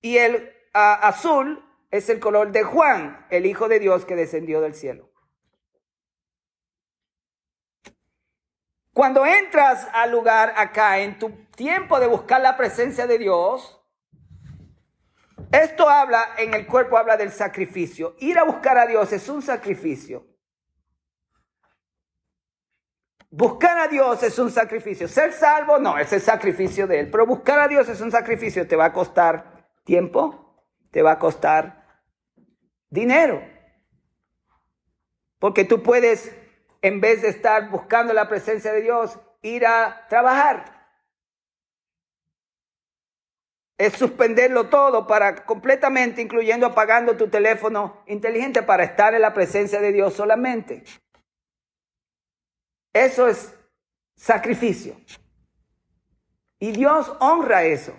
Y 0.00 0.18
el 0.18 0.55
azul 0.76 1.64
es 1.90 2.08
el 2.08 2.20
color 2.20 2.52
de 2.52 2.62
Juan, 2.62 3.26
el 3.30 3.46
Hijo 3.46 3.68
de 3.68 3.78
Dios 3.78 4.04
que 4.04 4.16
descendió 4.16 4.60
del 4.60 4.74
cielo. 4.74 5.10
Cuando 8.92 9.26
entras 9.26 9.86
al 9.92 10.10
lugar 10.10 10.54
acá, 10.56 11.00
en 11.00 11.18
tu 11.18 11.30
tiempo 11.54 12.00
de 12.00 12.06
buscar 12.06 12.40
la 12.40 12.56
presencia 12.56 13.06
de 13.06 13.18
Dios, 13.18 13.82
esto 15.52 15.88
habla, 15.88 16.34
en 16.38 16.54
el 16.54 16.66
cuerpo 16.66 16.96
habla 16.96 17.16
del 17.16 17.30
sacrificio. 17.30 18.16
Ir 18.20 18.38
a 18.38 18.44
buscar 18.44 18.78
a 18.78 18.86
Dios 18.86 19.12
es 19.12 19.28
un 19.28 19.42
sacrificio. 19.42 20.26
Buscar 23.30 23.78
a 23.78 23.88
Dios 23.88 24.22
es 24.22 24.38
un 24.38 24.50
sacrificio. 24.50 25.06
Ser 25.08 25.32
salvo, 25.32 25.78
no, 25.78 25.98
es 25.98 26.10
el 26.14 26.22
sacrificio 26.22 26.86
de 26.86 27.00
Él. 27.00 27.10
Pero 27.10 27.26
buscar 27.26 27.58
a 27.60 27.68
Dios 27.68 27.86
es 27.90 28.00
un 28.00 28.10
sacrificio. 28.10 28.66
Te 28.66 28.76
va 28.76 28.86
a 28.86 28.92
costar 28.94 29.68
tiempo, 29.84 30.45
te 30.96 31.02
va 31.02 31.12
a 31.12 31.18
costar 31.18 32.00
dinero. 32.88 33.46
Porque 35.38 35.66
tú 35.66 35.82
puedes, 35.82 36.34
en 36.80 37.02
vez 37.02 37.20
de 37.20 37.28
estar 37.28 37.68
buscando 37.68 38.14
la 38.14 38.28
presencia 38.28 38.72
de 38.72 38.80
Dios, 38.80 39.18
ir 39.42 39.66
a 39.66 40.06
trabajar. 40.08 40.88
Es 43.76 43.92
suspenderlo 43.92 44.70
todo 44.70 45.06
para 45.06 45.44
completamente, 45.44 46.22
incluyendo 46.22 46.64
apagando 46.64 47.14
tu 47.14 47.28
teléfono 47.28 48.02
inteligente 48.06 48.62
para 48.62 48.84
estar 48.84 49.12
en 49.12 49.20
la 49.20 49.34
presencia 49.34 49.82
de 49.82 49.92
Dios 49.92 50.14
solamente. 50.14 50.82
Eso 52.94 53.28
es 53.28 53.54
sacrificio. 54.14 54.98
Y 56.58 56.72
Dios 56.72 57.12
honra 57.20 57.64
eso. 57.64 57.92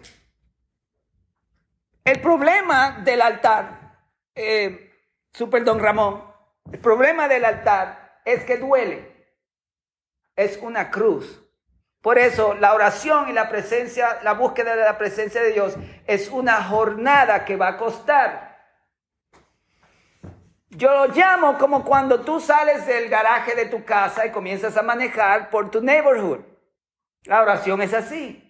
El 2.08 2.22
problema 2.22 3.02
del 3.04 3.22
altar, 3.22 3.98
eh, 4.34 4.94
Super 5.34 5.66
Don 5.66 5.78
Ramón, 5.78 6.24
el 6.72 6.80
problema 6.80 7.28
del 7.28 7.44
altar 7.44 8.22
es 8.24 8.46
que 8.46 8.56
duele. 8.56 9.28
Es 10.34 10.56
una 10.56 10.90
cruz. 10.90 11.44
Por 12.02 12.18
eso 12.18 12.54
la 12.54 12.74
oración 12.74 13.28
y 13.28 13.34
la 13.34 13.50
presencia, 13.50 14.20
la 14.24 14.36
búsqueda 14.36 14.78
de 14.78 14.86
la 14.86 14.98
presencia 14.98 15.44
de 15.44 15.52
Dios 15.52 15.76
es 16.06 16.30
una 16.30 16.64
jornada 16.64 17.44
que 17.44 17.58
va 17.58 17.68
a 17.68 17.78
costar. 17.78 18.58
Yo 20.70 20.90
lo 20.90 21.14
llamo 21.14 21.58
como 21.58 21.84
cuando 21.84 22.22
tú 22.22 22.40
sales 22.40 22.88
del 22.88 23.10
garaje 23.10 23.54
de 23.54 23.66
tu 23.66 23.84
casa 23.84 24.26
y 24.26 24.32
comienzas 24.32 24.78
a 24.78 24.82
manejar 24.82 25.50
por 25.50 25.72
tu 25.72 25.82
neighborhood. 25.82 26.40
La 27.24 27.42
oración 27.42 27.82
es 27.82 27.94
así. 27.94 28.48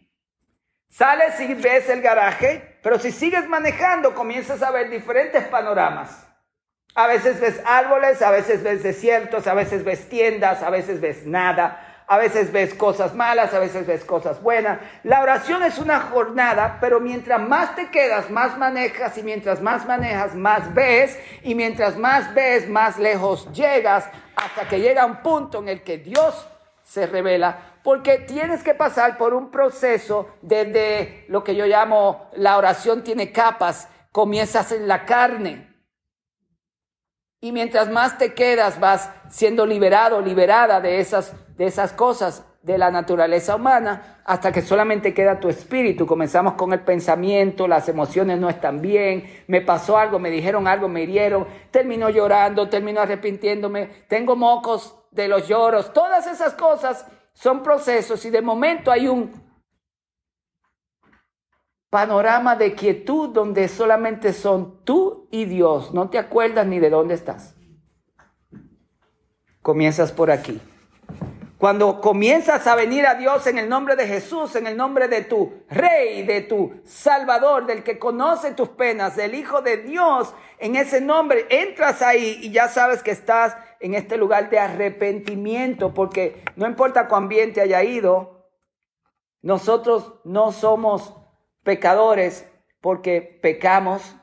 Sales 0.90 1.40
y 1.40 1.56
ves 1.56 1.90
el 1.90 2.02
garaje, 2.04 2.77
pero 2.88 3.00
si 3.00 3.12
sigues 3.12 3.50
manejando 3.50 4.16
comienzas 4.16 4.64
a 4.64 4.72
ver 4.72 4.90
diferentes 4.90 5.44
panoramas. 5.48 6.26
A 6.96 7.06
veces 7.06 7.38
ves 7.42 7.60
árboles, 7.66 8.22
a 8.22 8.32
veces 8.32 8.64
ves 8.64 8.82
desiertos, 8.82 9.46
a 9.46 9.54
veces 9.54 9.84
ves 9.84 10.08
tiendas, 10.08 10.64
a 10.64 10.70
veces 10.70 11.02
ves 11.02 11.26
nada, 11.26 12.06
a 12.08 12.18
veces 12.18 12.50
ves 12.54 12.74
cosas 12.74 13.14
malas, 13.14 13.54
a 13.54 13.60
veces 13.60 13.86
ves 13.86 14.06
cosas 14.06 14.42
buenas. 14.42 14.80
La 15.04 15.20
oración 15.22 15.64
es 15.64 15.80
una 15.80 16.00
jornada, 16.00 16.78
pero 16.80 17.02
mientras 17.02 17.42
más 17.42 17.76
te 17.76 17.90
quedas, 17.90 18.30
más 18.30 18.58
manejas 18.58 19.18
y 19.18 19.24
mientras 19.24 19.62
más 19.62 19.86
manejas, 19.86 20.34
más 20.34 20.74
ves 20.74 21.20
y 21.44 21.56
mientras 21.56 21.98
más 21.98 22.34
ves, 22.34 22.70
más 22.70 22.98
lejos 22.98 23.52
llegas 23.52 24.06
hasta 24.38 24.66
que 24.70 24.80
llega 24.80 25.06
un 25.06 25.18
punto 25.18 25.60
en 25.60 25.68
el 25.68 25.84
que 25.84 25.98
Dios 25.98 26.48
se 26.88 27.06
revela 27.06 27.80
porque 27.84 28.18
tienes 28.20 28.64
que 28.64 28.74
pasar 28.74 29.18
por 29.18 29.34
un 29.34 29.52
proceso 29.52 30.30
desde 30.42 31.26
lo 31.28 31.44
que 31.44 31.56
yo 31.56 31.66
llamo 31.66 32.30
la 32.34 32.58
oración 32.58 33.04
tiene 33.04 33.32
capas, 33.32 33.90
comienzas 34.12 34.72
en 34.72 34.88
la 34.88 35.06
carne. 35.06 35.68
Y 37.42 37.52
mientras 37.52 37.90
más 37.90 38.18
te 38.18 38.34
quedas, 38.34 38.80
vas 38.80 39.10
siendo 39.30 39.66
liberado, 39.66 40.22
liberada 40.22 40.80
de 40.80 41.00
esas, 41.00 41.34
de 41.58 41.66
esas 41.66 41.92
cosas 41.94 42.44
de 42.62 42.78
la 42.78 42.90
naturaleza 42.90 43.56
humana, 43.56 44.22
hasta 44.26 44.52
que 44.52 44.62
solamente 44.62 45.14
queda 45.14 45.40
tu 45.40 45.50
espíritu. 45.50 46.06
Comenzamos 46.06 46.54
con 46.54 46.74
el 46.74 46.82
pensamiento, 46.82 47.68
las 47.68 47.88
emociones 47.90 48.40
no 48.40 48.50
están 48.50 48.82
bien, 48.82 49.44
me 49.48 49.62
pasó 49.62 49.98
algo, 49.98 50.20
me 50.20 50.30
dijeron 50.30 50.68
algo, 50.68 50.90
me 50.90 51.04
hirieron, 51.04 51.48
termino 51.72 52.10
llorando, 52.10 52.70
termino 52.70 53.02
arrepintiéndome, 53.02 53.86
tengo 54.08 54.36
mocos 54.36 54.97
de 55.12 55.28
los 55.28 55.48
lloros, 55.48 55.94
todas 55.94 56.28
esas 56.28 56.54
cosas 56.54 57.06
son 57.34 57.64
procesos 57.64 58.24
y 58.26 58.30
de 58.30 58.42
momento 58.42 58.92
hay 58.92 59.08
un 59.08 59.32
panorama 61.90 62.56
de 62.56 62.76
quietud 62.76 63.30
donde 63.30 63.68
solamente 63.68 64.34
son 64.34 64.84
tú 64.84 65.28
y 65.32 65.46
Dios. 65.46 65.94
No 65.94 66.10
te 66.10 66.18
acuerdas 66.18 66.68
ni 66.68 66.80
de 66.80 66.90
dónde 66.90 67.14
estás. 67.14 67.56
Comienzas 69.62 70.12
por 70.12 70.32
aquí. 70.32 70.62
Cuando 71.58 72.02
comienzas 72.02 72.68
a 72.68 72.76
venir 72.76 73.08
a 73.08 73.16
Dios 73.16 73.48
en 73.48 73.58
el 73.58 73.68
nombre 73.68 73.96
de 73.96 74.06
Jesús, 74.06 74.56
en 74.56 74.68
el 74.68 74.78
nombre 74.78 75.08
de 75.08 75.24
tu 75.24 75.64
Rey, 75.70 76.22
de 76.24 76.42
tu 76.42 76.82
Salvador, 76.86 77.66
del 77.66 77.84
que 77.84 77.98
conoce 77.98 78.54
tus 78.54 78.70
penas, 78.70 79.16
del 79.16 79.34
Hijo 79.34 79.62
de 79.62 79.78
Dios, 79.78 80.36
en 80.60 80.76
ese 80.76 81.02
nombre 81.02 81.48
entras 81.50 82.04
ahí 82.04 82.40
y 82.44 82.52
ya 82.52 82.68
sabes 82.68 83.02
que 83.02 83.10
estás 83.10 83.58
en 83.80 83.96
este 83.96 84.18
lugar 84.18 84.52
de 84.52 84.60
arrepentimiento, 84.60 85.96
porque 85.96 86.44
no 86.56 86.68
importa 86.68 87.08
cuán 87.08 87.28
bien 87.28 87.54
te 87.54 87.62
haya 87.62 87.84
ido, 87.84 88.48
nosotros 89.42 90.20
no 90.26 90.52
somos 90.52 91.16
pecadores 91.64 92.48
porque 92.82 93.22
pecamos. 93.42 94.16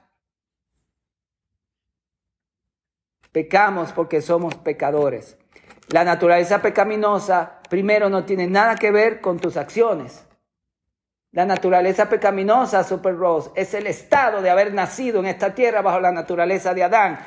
Pecamos 3.33 3.91
porque 3.91 4.21
somos 4.21 4.55
pecadores. 4.55 5.37
La 5.95 6.03
naturaleza 6.03 6.61
pecaminosa, 6.61 7.61
primero, 7.71 8.11
no 8.11 8.25
tiene 8.25 8.49
nada 8.49 8.75
que 8.75 8.91
ver 8.91 9.21
con 9.21 9.39
tus 9.39 9.57
acciones. 9.57 10.27
La 11.31 11.47
naturaleza 11.47 12.09
pecaminosa, 12.09 12.83
Super 12.83 13.17
Rose, 13.17 13.53
es 13.55 13.75
el 13.75 13.87
estado 13.87 14.43
de 14.43 14.51
haber 14.51 14.75
nacido 14.75 15.21
en 15.21 15.27
esta 15.27 15.55
tierra 15.55 15.83
bajo 15.83 16.01
la 16.01 16.11
naturaleza 16.11 16.75
de 16.75 16.83
Adán. 16.83 17.21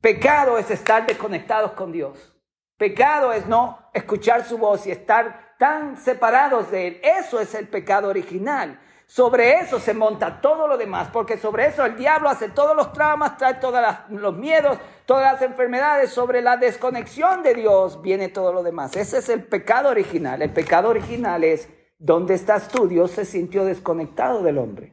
Pecado 0.00 0.56
es 0.56 0.70
estar 0.70 1.04
desconectados 1.04 1.72
con 1.72 1.92
Dios. 1.92 2.34
Pecado 2.78 3.34
es 3.34 3.46
no 3.46 3.90
escuchar 3.92 4.46
su 4.46 4.56
voz 4.56 4.86
y 4.86 4.90
estar 4.90 5.54
tan 5.58 5.98
separados 5.98 6.70
de 6.70 6.86
Él. 6.86 7.00
Eso 7.02 7.38
es 7.38 7.54
el 7.54 7.68
pecado 7.68 8.08
original. 8.08 8.80
Sobre 9.10 9.60
eso 9.60 9.80
se 9.80 9.94
monta 9.94 10.42
todo 10.42 10.68
lo 10.68 10.76
demás, 10.76 11.08
porque 11.10 11.38
sobre 11.38 11.66
eso 11.66 11.82
el 11.86 11.96
diablo 11.96 12.28
hace 12.28 12.50
todos 12.50 12.76
los 12.76 12.92
traumas, 12.92 13.38
trae 13.38 13.54
todos 13.54 13.82
los 14.10 14.36
miedos, 14.36 14.76
todas 15.06 15.32
las 15.32 15.40
enfermedades. 15.40 16.10
Sobre 16.10 16.42
la 16.42 16.58
desconexión 16.58 17.42
de 17.42 17.54
Dios 17.54 18.02
viene 18.02 18.28
todo 18.28 18.52
lo 18.52 18.62
demás. 18.62 18.94
Ese 18.96 19.16
es 19.16 19.30
el 19.30 19.44
pecado 19.44 19.88
original. 19.88 20.42
El 20.42 20.52
pecado 20.52 20.90
original 20.90 21.42
es 21.42 21.70
donde 21.98 22.34
estás 22.34 22.68
tú. 22.68 22.86
Dios 22.86 23.12
se 23.12 23.24
sintió 23.24 23.64
desconectado 23.64 24.42
del 24.42 24.58
hombre. 24.58 24.92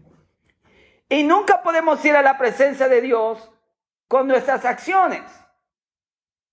Y 1.09 1.23
nunca 1.23 1.61
podemos 1.61 2.03
ir 2.05 2.15
a 2.15 2.21
la 2.21 2.37
presencia 2.37 2.87
de 2.87 3.01
Dios 3.01 3.51
con 4.07 4.29
nuestras 4.29 4.63
acciones. 4.63 5.23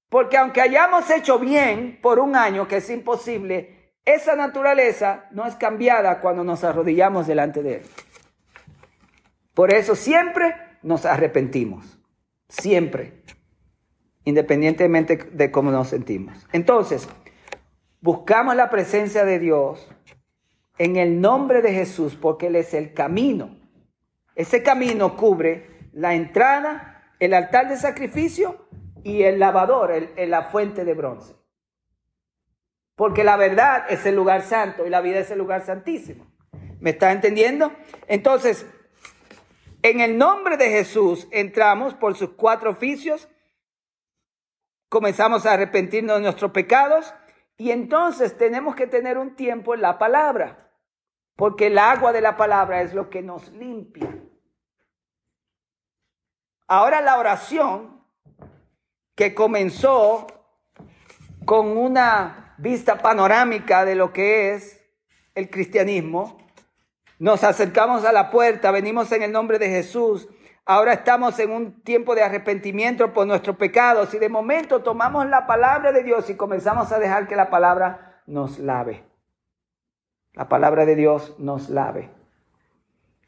Porque 0.09 0.37
aunque 0.37 0.61
hayamos 0.61 1.09
hecho 1.11 1.38
bien 1.38 2.00
por 2.02 2.19
un 2.19 2.35
año, 2.35 2.66
que 2.66 2.78
es 2.78 2.90
imposible, 2.90 3.82
esa 4.05 4.35
naturaleza 4.35 5.27
no 5.31 5.47
es 5.47 5.55
cambiada 5.55 6.21
cuando 6.21 6.43
nos 6.45 6.65
arrodillamos 6.65 7.27
delante 7.27 7.63
de 7.63 7.77
Él. 7.77 7.83
Por 9.55 9.73
eso 9.73 9.95
siempre 9.95 10.55
nos 10.83 11.05
arrepentimos, 11.05 11.99
siempre, 12.49 13.23
independientemente 14.25 15.17
de 15.17 15.51
cómo 15.51 15.71
nos 15.71 15.89
sentimos. 15.89 16.47
Entonces, 16.53 17.09
buscamos 18.01 18.57
la 18.57 18.71
presencia 18.71 19.25
de 19.25 19.38
Dios 19.38 19.95
en 20.79 20.97
el 20.97 21.21
nombre 21.21 21.62
de 21.62 21.73
Jesús 21.73 22.17
porque 22.17 22.49
Él 22.49 22.57
es 22.57 22.75
el 22.75 22.95
camino. 22.95 23.57
Ese 24.35 24.62
camino 24.62 25.17
cubre 25.17 25.91
la 25.93 26.15
entrada, 26.15 27.12
el 27.21 27.35
altar 27.35 27.69
de 27.69 27.77
sacrificio 27.77 28.67
y 29.05 29.23
el 29.23 29.38
lavador, 29.38 29.93
la 30.17 30.43
fuente 30.45 30.85
de 30.85 30.95
bronce. 30.95 31.35
Porque 32.94 33.24
la 33.24 33.37
verdad 33.37 33.87
es 33.88 34.05
el 34.07 34.14
lugar 34.14 34.42
santo 34.42 34.87
y 34.87 34.90
la 34.90 35.00
vida 35.00 35.20
es 35.20 35.31
el 35.31 35.38
lugar 35.38 35.64
santísimo. 35.64 36.31
¿Me 36.81 36.90
está 36.90 37.12
entendiendo? 37.12 37.72
Entonces, 38.07 38.66
en 39.83 40.00
el 40.00 40.18
nombre 40.18 40.57
de 40.57 40.68
Jesús 40.70 41.28
entramos 41.31 41.94
por 41.94 42.16
sus 42.16 42.31
cuatro 42.31 42.70
oficios, 42.70 43.28
comenzamos 44.88 45.46
a 45.46 45.55
arrepentirnos 45.55 46.16
de 46.16 46.22
nuestros 46.22 46.50
pecados 46.52 47.14
y 47.57 47.70
entonces 47.70 48.37
tenemos 48.37 48.74
que 48.74 48.87
tener 48.87 49.18
un 49.18 49.37
tiempo 49.37 49.74
en 49.74 49.83
la 49.83 49.98
palabra, 49.98 50.72
porque 51.37 51.68
el 51.68 51.78
agua 51.78 52.12
de 52.12 52.20
la 52.20 52.37
palabra 52.37 52.83
es 52.83 52.94
lo 52.94 53.11
que 53.11 53.22
nos 53.22 53.48
limpia. 53.52 54.14
Ahora 56.66 57.00
la 57.00 57.18
oración 57.18 58.05
que 59.14 59.35
comenzó 59.35 60.26
con 61.44 61.76
una 61.76 62.41
vista 62.62 62.98
panorámica 62.98 63.85
de 63.85 63.96
lo 63.96 64.12
que 64.12 64.55
es 64.55 64.81
el 65.35 65.51
cristianismo. 65.51 66.38
Nos 67.18 67.42
acercamos 67.42 68.05
a 68.05 68.12
la 68.12 68.31
puerta, 68.31 68.70
venimos 68.70 69.11
en 69.11 69.22
el 69.22 69.33
nombre 69.33 69.59
de 69.59 69.68
Jesús. 69.68 70.29
Ahora 70.64 70.92
estamos 70.92 71.37
en 71.40 71.51
un 71.51 71.83
tiempo 71.83 72.14
de 72.14 72.22
arrepentimiento 72.22 73.12
por 73.12 73.27
nuestros 73.27 73.57
pecados 73.57 74.14
y 74.14 74.18
de 74.18 74.29
momento 74.29 74.81
tomamos 74.81 75.27
la 75.27 75.44
palabra 75.44 75.90
de 75.90 76.05
Dios 76.05 76.31
y 76.31 76.37
comenzamos 76.37 76.92
a 76.92 77.01
dejar 77.01 77.27
que 77.27 77.35
la 77.35 77.51
palabra 77.51 78.22
nos 78.27 78.61
lave. 78.61 79.05
La 80.35 80.48
palabra 80.48 80.87
de 80.87 80.94
Dios 80.94 81.35
nos 81.38 81.68
lave. 81.68 82.11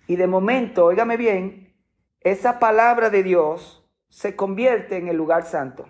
Y 0.07 0.14
de 0.14 0.29
momento, 0.29 0.87
óigame 0.87 1.16
bien, 1.16 1.75
esa 2.20 2.61
palabra 2.61 3.11
de 3.11 3.25
Dios 3.25 3.85
se 4.09 4.37
convierte 4.37 4.97
en 4.97 5.09
el 5.09 5.16
lugar 5.16 5.44
santo. 5.44 5.88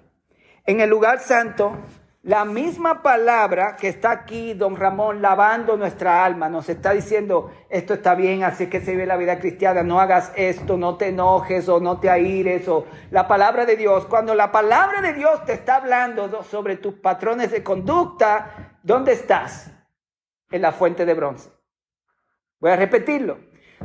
En 0.65 0.81
el 0.81 0.89
lugar 0.89 1.21
santo 1.21 1.77
la 2.25 2.47
misma 2.47 3.03
palabra 3.03 3.77
que 3.77 3.89
está 3.89 4.11
aquí, 4.11 4.55
don 4.55 4.77
Ramón, 4.77 5.21
lavando 5.21 5.77
nuestra 5.77 6.25
alma, 6.25 6.49
nos 6.49 6.71
está 6.71 6.93
diciendo, 6.93 7.53
esto 7.69 7.93
está 7.93 8.15
bien, 8.15 8.45
así 8.45 8.69
que 8.69 8.81
se 8.81 8.93
vive 8.93 9.05
la 9.05 9.19
vida 9.19 9.39
cristiana, 9.39 9.83
no 9.83 10.01
hagas 10.01 10.33
esto, 10.35 10.79
no 10.79 10.97
te 10.97 11.09
enojes 11.09 11.69
o 11.69 11.81
no 11.81 12.01
te 12.01 12.09
aires, 12.09 12.67
o 12.67 12.87
la 13.11 13.29
palabra 13.29 13.67
de 13.67 13.77
Dios. 13.77 14.07
Cuando 14.07 14.35
la 14.35 14.51
palabra 14.51 15.03
de 15.03 15.13
Dios 15.13 15.45
te 15.45 15.53
está 15.53 15.77
hablando 15.77 16.43
sobre 16.45 16.79
tus 16.79 16.95
patrones 16.95 17.51
de 17.51 17.63
conducta, 17.63 18.79
¿dónde 18.83 19.13
estás? 19.13 19.71
En 20.51 20.63
la 20.63 20.73
fuente 20.73 21.05
de 21.05 21.13
bronce. 21.13 21.51
Voy 22.59 22.71
a 22.71 22.77
repetirlo. 22.77 23.39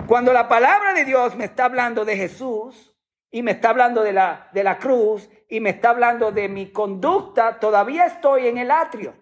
Cuando 0.08 0.32
la 0.32 0.48
palabra 0.48 0.94
de 0.94 1.04
Dios 1.04 1.36
me 1.36 1.44
está 1.44 1.66
hablando 1.66 2.06
de 2.06 2.16
Jesús 2.16 2.96
y 3.32 3.44
me 3.44 3.52
está 3.52 3.72
hablando 3.72 4.02
de 4.02 4.14
la, 4.14 4.48
de 4.54 4.64
la 4.64 4.78
cruz 4.78 5.30
y 5.50 5.60
me 5.60 5.72
está 5.72 5.90
hablando 5.90 6.32
de 6.32 6.48
mi 6.48 6.72
conducta, 6.72 7.60
todavía 7.60 8.06
estoy 8.06 8.48
en 8.48 8.60
el 8.60 8.70
atrio. 8.70 9.16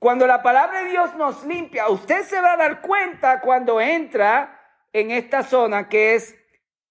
Cuando 0.00 0.26
la 0.26 0.42
palabra 0.42 0.82
de 0.82 0.90
Dios 0.90 1.14
nos 1.14 1.44
limpia, 1.44 1.88
usted 1.88 2.24
se 2.24 2.40
va 2.40 2.52
a 2.52 2.56
dar 2.56 2.82
cuenta 2.82 3.40
cuando 3.40 3.80
entra 3.80 4.60
en 4.92 5.12
esta 5.12 5.42
zona 5.42 5.88
que 5.88 6.16
es 6.16 6.36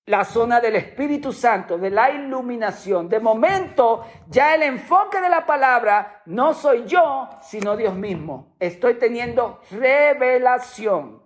la 0.05 0.25
zona 0.25 0.59
del 0.59 0.77
Espíritu 0.77 1.31
Santo, 1.31 1.77
de 1.77 1.89
la 1.89 2.09
iluminación. 2.09 3.07
De 3.09 3.19
momento, 3.19 4.05
ya 4.29 4.55
el 4.55 4.63
enfoque 4.63 5.21
de 5.21 5.29
la 5.29 5.45
palabra 5.45 6.21
no 6.25 6.53
soy 6.53 6.85
yo, 6.85 7.29
sino 7.41 7.77
Dios 7.77 7.95
mismo. 7.95 8.55
Estoy 8.59 8.95
teniendo 8.95 9.61
revelación. 9.71 11.21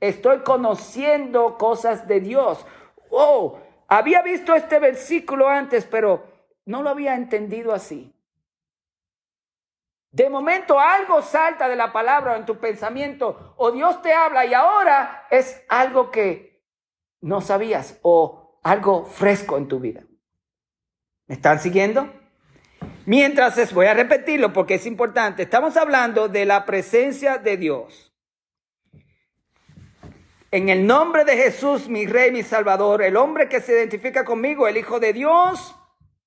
Estoy 0.00 0.40
conociendo 0.40 1.58
cosas 1.58 2.08
de 2.08 2.20
Dios. 2.20 2.64
Oh, 3.10 3.58
había 3.88 4.22
visto 4.22 4.54
este 4.54 4.78
versículo 4.78 5.48
antes, 5.48 5.84
pero 5.84 6.26
no 6.66 6.82
lo 6.82 6.90
había 6.90 7.14
entendido 7.14 7.72
así. 7.72 8.14
De 10.10 10.30
momento 10.30 10.78
algo 10.78 11.22
salta 11.22 11.68
de 11.68 11.74
la 11.74 11.92
palabra 11.92 12.36
en 12.36 12.46
tu 12.46 12.58
pensamiento 12.58 13.54
o 13.56 13.72
Dios 13.72 14.00
te 14.00 14.12
habla 14.12 14.46
y 14.46 14.54
ahora 14.54 15.26
es 15.28 15.64
algo 15.68 16.12
que 16.12 16.62
no 17.20 17.40
sabías 17.40 17.98
o 18.02 18.60
algo 18.62 19.04
fresco 19.04 19.56
en 19.56 19.66
tu 19.66 19.80
vida. 19.80 20.04
¿Me 21.26 21.34
están 21.34 21.58
siguiendo? 21.58 22.08
Mientras 23.06 23.58
es, 23.58 23.74
voy 23.74 23.86
a 23.86 23.94
repetirlo 23.94 24.52
porque 24.52 24.74
es 24.74 24.86
importante, 24.86 25.42
estamos 25.42 25.76
hablando 25.76 26.28
de 26.28 26.44
la 26.44 26.64
presencia 26.64 27.38
de 27.38 27.56
Dios. 27.56 28.13
En 30.54 30.68
el 30.68 30.86
nombre 30.86 31.24
de 31.24 31.36
Jesús, 31.36 31.88
mi 31.88 32.06
Rey, 32.06 32.30
mi 32.30 32.44
Salvador, 32.44 33.02
el 33.02 33.16
hombre 33.16 33.48
que 33.48 33.60
se 33.60 33.72
identifica 33.72 34.24
conmigo, 34.24 34.68
el 34.68 34.76
Hijo 34.76 35.00
de 35.00 35.12
Dios, 35.12 35.74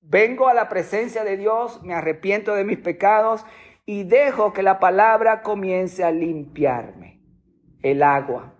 vengo 0.02 0.48
a 0.48 0.52
la 0.52 0.68
presencia 0.68 1.24
de 1.24 1.38
Dios, 1.38 1.82
me 1.82 1.94
arrepiento 1.94 2.54
de 2.54 2.62
mis 2.62 2.76
pecados 2.76 3.46
y 3.86 4.04
dejo 4.04 4.52
que 4.52 4.62
la 4.62 4.80
palabra 4.80 5.40
comience 5.40 6.04
a 6.04 6.10
limpiarme. 6.10 7.22
El 7.80 8.02
agua, 8.02 8.54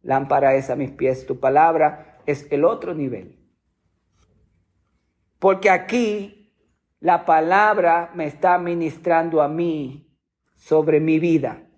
lámpara 0.00 0.54
es 0.54 0.70
a 0.70 0.74
mis 0.74 0.90
pies, 0.90 1.26
tu 1.26 1.38
palabra 1.38 2.22
es 2.24 2.50
el 2.50 2.64
otro 2.64 2.94
nivel. 2.94 3.38
porque 5.38 5.68
aquí 5.68 6.56
la 7.00 7.26
palabra 7.26 8.10
me 8.14 8.24
está 8.24 8.56
ministrando 8.56 9.42
a 9.42 9.48
mí 9.48 10.16
sobre 10.54 10.98
mi 10.98 11.18
vida. 11.18 11.68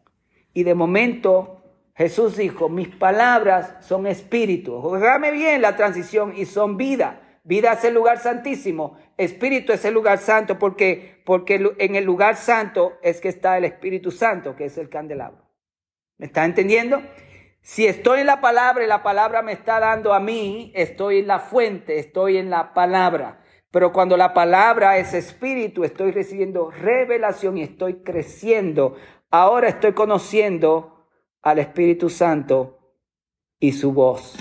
Y 0.53 0.63
de 0.63 0.77
momento 0.77 1.56
Jesús 1.97 2.37
dijo, 2.37 2.69
mis 2.69 2.89
palabras 2.89 3.75
son 3.81 4.07
espíritu. 4.07 4.81
Jógame 4.81 5.31
bien 5.31 5.63
la 5.63 5.77
transición 5.77 6.35
y 6.37 6.45
son 6.45 6.77
vida. 6.77 7.23
Vida 7.43 7.73
es 7.73 7.85
el 7.85 7.95
lugar 7.95 8.19
santísimo, 8.19 8.99
espíritu 9.17 9.73
es 9.73 9.85
el 9.85 9.95
lugar 9.95 10.19
santo 10.19 10.59
porque, 10.59 11.23
porque 11.25 11.75
en 11.79 11.95
el 11.95 12.03
lugar 12.03 12.35
santo 12.35 12.95
es 13.03 13.21
que 13.21 13.29
está 13.29 13.57
el 13.57 13.65
Espíritu 13.65 14.11
Santo, 14.11 14.57
que 14.57 14.65
es 14.65 14.77
el 14.79 14.89
candelabro. 14.89 15.49
¿Me 16.19 16.27
está 16.27 16.45
entendiendo? 16.45 17.01
Si 17.61 17.87
estoy 17.87 18.23
en 18.23 18.27
la 18.27 18.41
palabra 18.41 18.83
y 18.83 18.89
la 18.89 19.05
palabra 19.05 19.43
me 19.43 19.53
está 19.53 19.79
dando 19.79 20.13
a 20.13 20.19
mí, 20.19 20.73
estoy 20.75 21.21
en 21.21 21.29
la 21.29 21.39
fuente, 21.39 22.01
estoy 22.01 22.37
en 22.37 22.51
la 22.51 22.75
palabra. 22.75 23.45
Pero 23.71 23.93
cuando 23.93 24.17
la 24.17 24.35
palabra 24.35 24.99
es 24.99 25.15
espíritu, 25.15 25.85
estoy 25.85 26.11
recibiendo 26.11 26.73
revelación 26.73 27.59
y 27.59 27.63
estoy 27.63 28.03
creciendo. 28.03 28.97
Ahora 29.31 29.69
estoy 29.69 29.93
conociendo 29.93 30.96
al 31.47 31.61
Espíritu 31.61 32.11
Santo 32.11 32.77
y 33.61 33.71
su 33.71 33.93
voz. 33.93 34.35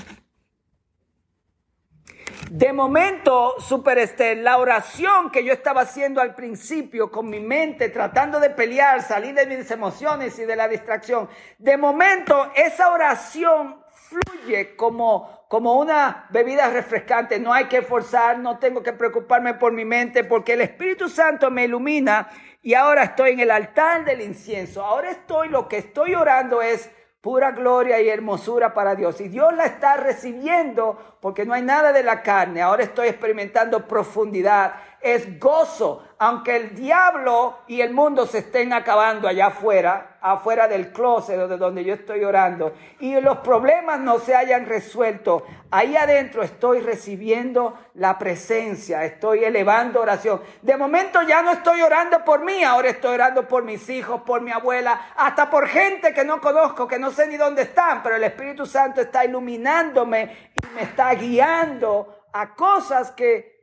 De 2.50 2.74
momento, 2.74 3.60
Super 3.60 4.00
la 4.38 4.58
oración 4.58 5.30
que 5.30 5.44
yo 5.44 5.54
estaba 5.54 5.82
haciendo 5.82 6.20
al 6.20 6.34
principio 6.34 7.12
con 7.12 7.30
mi 7.30 7.40
mente, 7.40 7.90
tratando 7.90 8.40
de 8.40 8.50
pelear, 8.50 9.04
salir 9.04 9.36
de 9.36 9.46
mis 9.46 9.70
emociones 9.70 10.40
y 10.40 10.46
de 10.46 10.56
la 10.56 10.68
distracción, 10.68 11.30
de 11.60 11.78
momento 11.78 12.50
esa 12.56 12.92
oración 12.92 13.84
fluye 13.94 14.76
como, 14.76 15.46
como 15.48 15.76
una 15.76 16.26
bebida 16.32 16.72
refrescante. 16.72 17.40
No 17.40 17.54
hay 17.54 17.66
que 17.66 17.84
forzar, 17.84 18.40
no 18.40 18.58
tengo 18.58 18.82
que 18.82 18.94
preocuparme 18.94 19.54
por 19.54 19.74
mi 19.74 19.86
mente, 19.86 20.24
porque 20.24 20.54
el 20.54 20.62
Espíritu 20.62 21.08
Santo 21.08 21.52
me 21.52 21.66
ilumina 21.66 22.30
y 22.64 22.74
ahora 22.74 23.04
estoy 23.04 23.34
en 23.34 23.42
el 23.42 23.52
altar 23.52 24.06
del 24.06 24.22
incienso. 24.22 24.84
Ahora 24.84 25.12
estoy, 25.12 25.50
lo 25.50 25.68
que 25.68 25.78
estoy 25.78 26.16
orando 26.16 26.64
es 26.64 26.90
pura 27.26 27.54
gloria 27.54 28.00
y 28.00 28.08
hermosura 28.08 28.76
para 28.76 28.94
Dios. 28.94 29.20
Y 29.20 29.30
Dios 29.30 29.52
la 29.56 29.66
está 29.66 29.98
recibiendo 29.98 31.18
porque 31.20 31.44
no 31.44 31.56
hay 31.56 31.64
nada 31.64 31.92
de 31.92 32.04
la 32.04 32.22
carne. 32.22 32.62
Ahora 32.62 32.84
estoy 32.84 33.08
experimentando 33.08 33.88
profundidad. 33.88 34.76
Es 35.06 35.40
gozo, 35.40 36.04
aunque 36.18 36.56
el 36.56 36.74
diablo 36.74 37.60
y 37.68 37.82
el 37.82 37.94
mundo 37.94 38.26
se 38.26 38.40
estén 38.40 38.74
acabando 38.74 39.28
allá 39.28 39.48
afuera 39.48 40.16
afuera 40.32 40.68
del 40.68 40.92
closet 40.92 41.38
de 41.38 41.58
donde 41.58 41.84
yo 41.84 41.94
estoy 41.94 42.24
orando 42.24 42.74
y 43.00 43.20
los 43.22 43.38
problemas 43.40 44.00
no 44.00 44.18
se 44.18 44.34
hayan 44.34 44.66
resuelto, 44.66 45.46
ahí 45.70 45.96
adentro 45.96 46.42
estoy 46.42 46.80
recibiendo 46.80 47.78
la 47.94 48.18
presencia, 48.18 49.06
estoy 49.06 49.44
elevando 49.44 50.02
oración. 50.02 50.42
De 50.64 50.78
momento 50.78 51.22
ya 51.22 51.44
no 51.44 51.52
estoy 51.52 51.84
orando 51.84 52.26
por 52.26 52.44
mí, 52.44 52.64
ahora 52.64 52.90
estoy 52.90 53.14
orando 53.14 53.48
por 53.48 53.64
mis 53.64 53.88
hijos, 53.88 54.22
por 54.22 54.42
mi 54.42 54.52
abuela, 54.52 55.12
hasta 55.16 55.48
por 55.48 55.68
gente 55.68 56.12
que 56.12 56.26
no 56.26 56.42
conozco, 56.42 56.88
que 56.88 56.98
no 56.98 57.12
sé 57.12 57.28
ni 57.28 57.38
dónde 57.38 57.62
están, 57.62 58.02
pero 58.02 58.16
el 58.16 58.24
Espíritu 58.24 58.66
Santo 58.66 59.02
está 59.02 59.24
iluminándome 59.26 60.52
y 60.56 60.76
me 60.76 60.82
está 60.82 61.14
guiando 61.14 62.26
a 62.34 62.56
cosas 62.56 63.12
que 63.12 63.55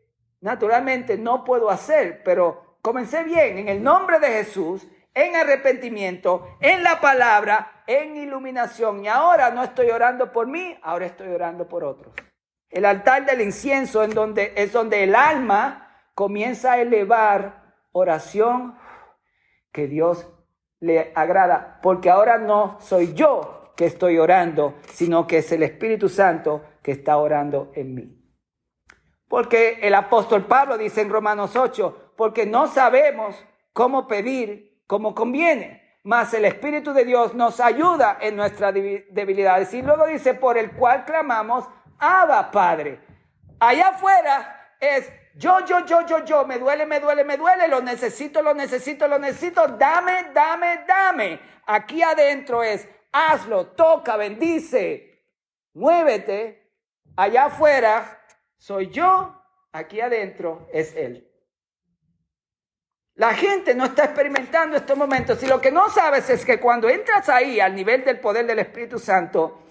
naturalmente 0.43 1.17
no 1.17 1.45
puedo 1.45 1.71
hacer, 1.71 2.23
pero 2.23 2.77
comencé 2.83 3.25
bien 3.25 3.59
en 3.59 3.69
el 3.69 3.83
nombre 3.83 4.21
de 4.21 4.29
Jesús 4.29 4.87
en 5.15 5.37
arrepentimiento, 5.37 6.57
en 6.61 6.83
la 6.83 7.01
palabra, 7.01 7.83
en 7.87 8.17
iluminación. 8.17 9.05
Y 9.05 9.09
ahora 9.09 9.51
no 9.51 9.63
estoy 9.63 9.91
orando 9.91 10.33
por 10.33 10.47
mí, 10.47 10.79
ahora 10.83 11.07
estoy 11.07 11.29
orando 11.29 11.69
por 11.69 11.85
otros. 11.85 12.15
El 12.71 12.85
altar 12.85 13.27
del 13.27 13.43
incienso 13.43 14.03
en 14.03 14.11
donde, 14.11 14.53
es 14.57 14.73
donde 14.73 15.05
el 15.05 15.15
alma 15.15 16.07
comienza 16.15 16.73
a 16.73 16.81
elevar 16.81 17.75
oración 17.93 18.79
que 19.71 19.87
Dios 19.87 20.27
le 20.81 21.13
agrada. 21.15 21.79
Porque 21.83 22.09
ahora 22.09 22.39
no 22.39 22.79
soy 22.81 23.13
yo 23.13 23.73
que 23.77 23.85
estoy 23.85 24.19
orando, 24.19 24.79
sino 24.93 25.27
que 25.27 25.39
es 25.39 25.53
el 25.53 25.63
Espíritu 25.63 26.09
Santo 26.09 26.63
que 26.83 26.93
está 26.93 27.19
orando 27.19 27.71
en 27.75 27.95
mí. 27.95 28.22
Porque 29.33 29.79
el 29.81 29.95
apóstol 29.95 30.45
Pablo 30.45 30.77
dice 30.77 31.01
en 31.01 31.09
Romanos 31.09 31.57
8, 31.57 32.13
porque 32.19 32.45
no 32.45 32.67
sabemos 32.67 33.35
cómo 33.73 34.07
pedir 34.07 34.83
como 34.87 35.15
conviene. 35.15 35.97
Mas 36.03 36.35
el 36.35 36.45
Espíritu 36.45 36.93
de 36.93 37.07
Dios 37.07 37.33
nos 37.33 37.59
ayuda 37.59 38.19
en 38.21 38.37
nuestras 38.37 38.75
debilidades. 38.75 39.73
Y 39.73 39.81
luego 39.81 40.07
dice, 40.07 40.35
por 40.35 40.59
el 40.59 40.73
cual 40.73 41.07
clamamos, 41.07 41.67
Abba 41.99 42.51
Padre. 42.51 43.01
Allá 43.59 43.89
afuera 43.89 44.75
es 44.79 45.11
yo, 45.35 45.65
yo, 45.65 45.87
yo, 45.87 46.05
yo, 46.05 46.23
yo, 46.27 46.45
me 46.45 46.59
duele, 46.59 46.85
me 46.85 47.01
duele, 47.01 47.25
me 47.25 47.39
duele, 47.39 47.69
lo 47.69 47.81
necesito, 47.81 48.43
lo 48.43 48.53
necesito, 48.53 49.09
lo 49.09 49.19
necesito, 49.19 49.67
dame, 49.67 50.27
dame, 50.35 50.85
dame. 50.87 51.41
Aquí 51.65 52.03
adentro 52.03 52.63
es 52.63 52.87
hazlo, 53.11 53.69
toca, 53.69 54.19
bendice, 54.19 55.25
muévete. 55.73 56.61
Allá 57.17 57.47
afuera 57.47 58.22
soy 58.63 58.91
yo, 58.91 59.43
aquí 59.73 60.01
adentro 60.01 60.69
es 60.73 60.95
Él. 60.95 61.29
La 63.15 63.35
gente 63.35 63.75
no 63.75 63.87
está 63.87 64.05
experimentando 64.05 64.77
estos 64.77 64.97
momentos 64.97 65.43
y 65.43 65.47
lo 65.49 65.61
que 65.61 65.73
no 65.73 65.91
sabes 65.91 66.31
es 66.31 66.45
que 66.45 66.61
cuando 66.61 66.89
entras 66.89 67.29
ahí 67.29 67.59
al 67.59 67.75
nivel 67.75 68.05
del 68.05 68.21
poder 68.21 68.47
del 68.47 68.61
Espíritu 68.61 69.01
Santo, 69.01 69.65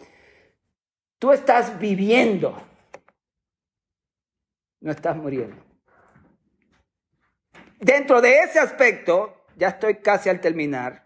tú 1.17 1.31
estás 1.31 1.79
viviendo, 1.79 2.61
no 4.81 4.91
estás 4.91 5.15
muriendo. 5.15 5.55
Dentro 7.79 8.19
de 8.19 8.41
ese 8.41 8.59
aspecto, 8.59 9.45
ya 9.55 9.69
estoy 9.69 10.01
casi 10.01 10.27
al 10.27 10.41
terminar, 10.41 11.05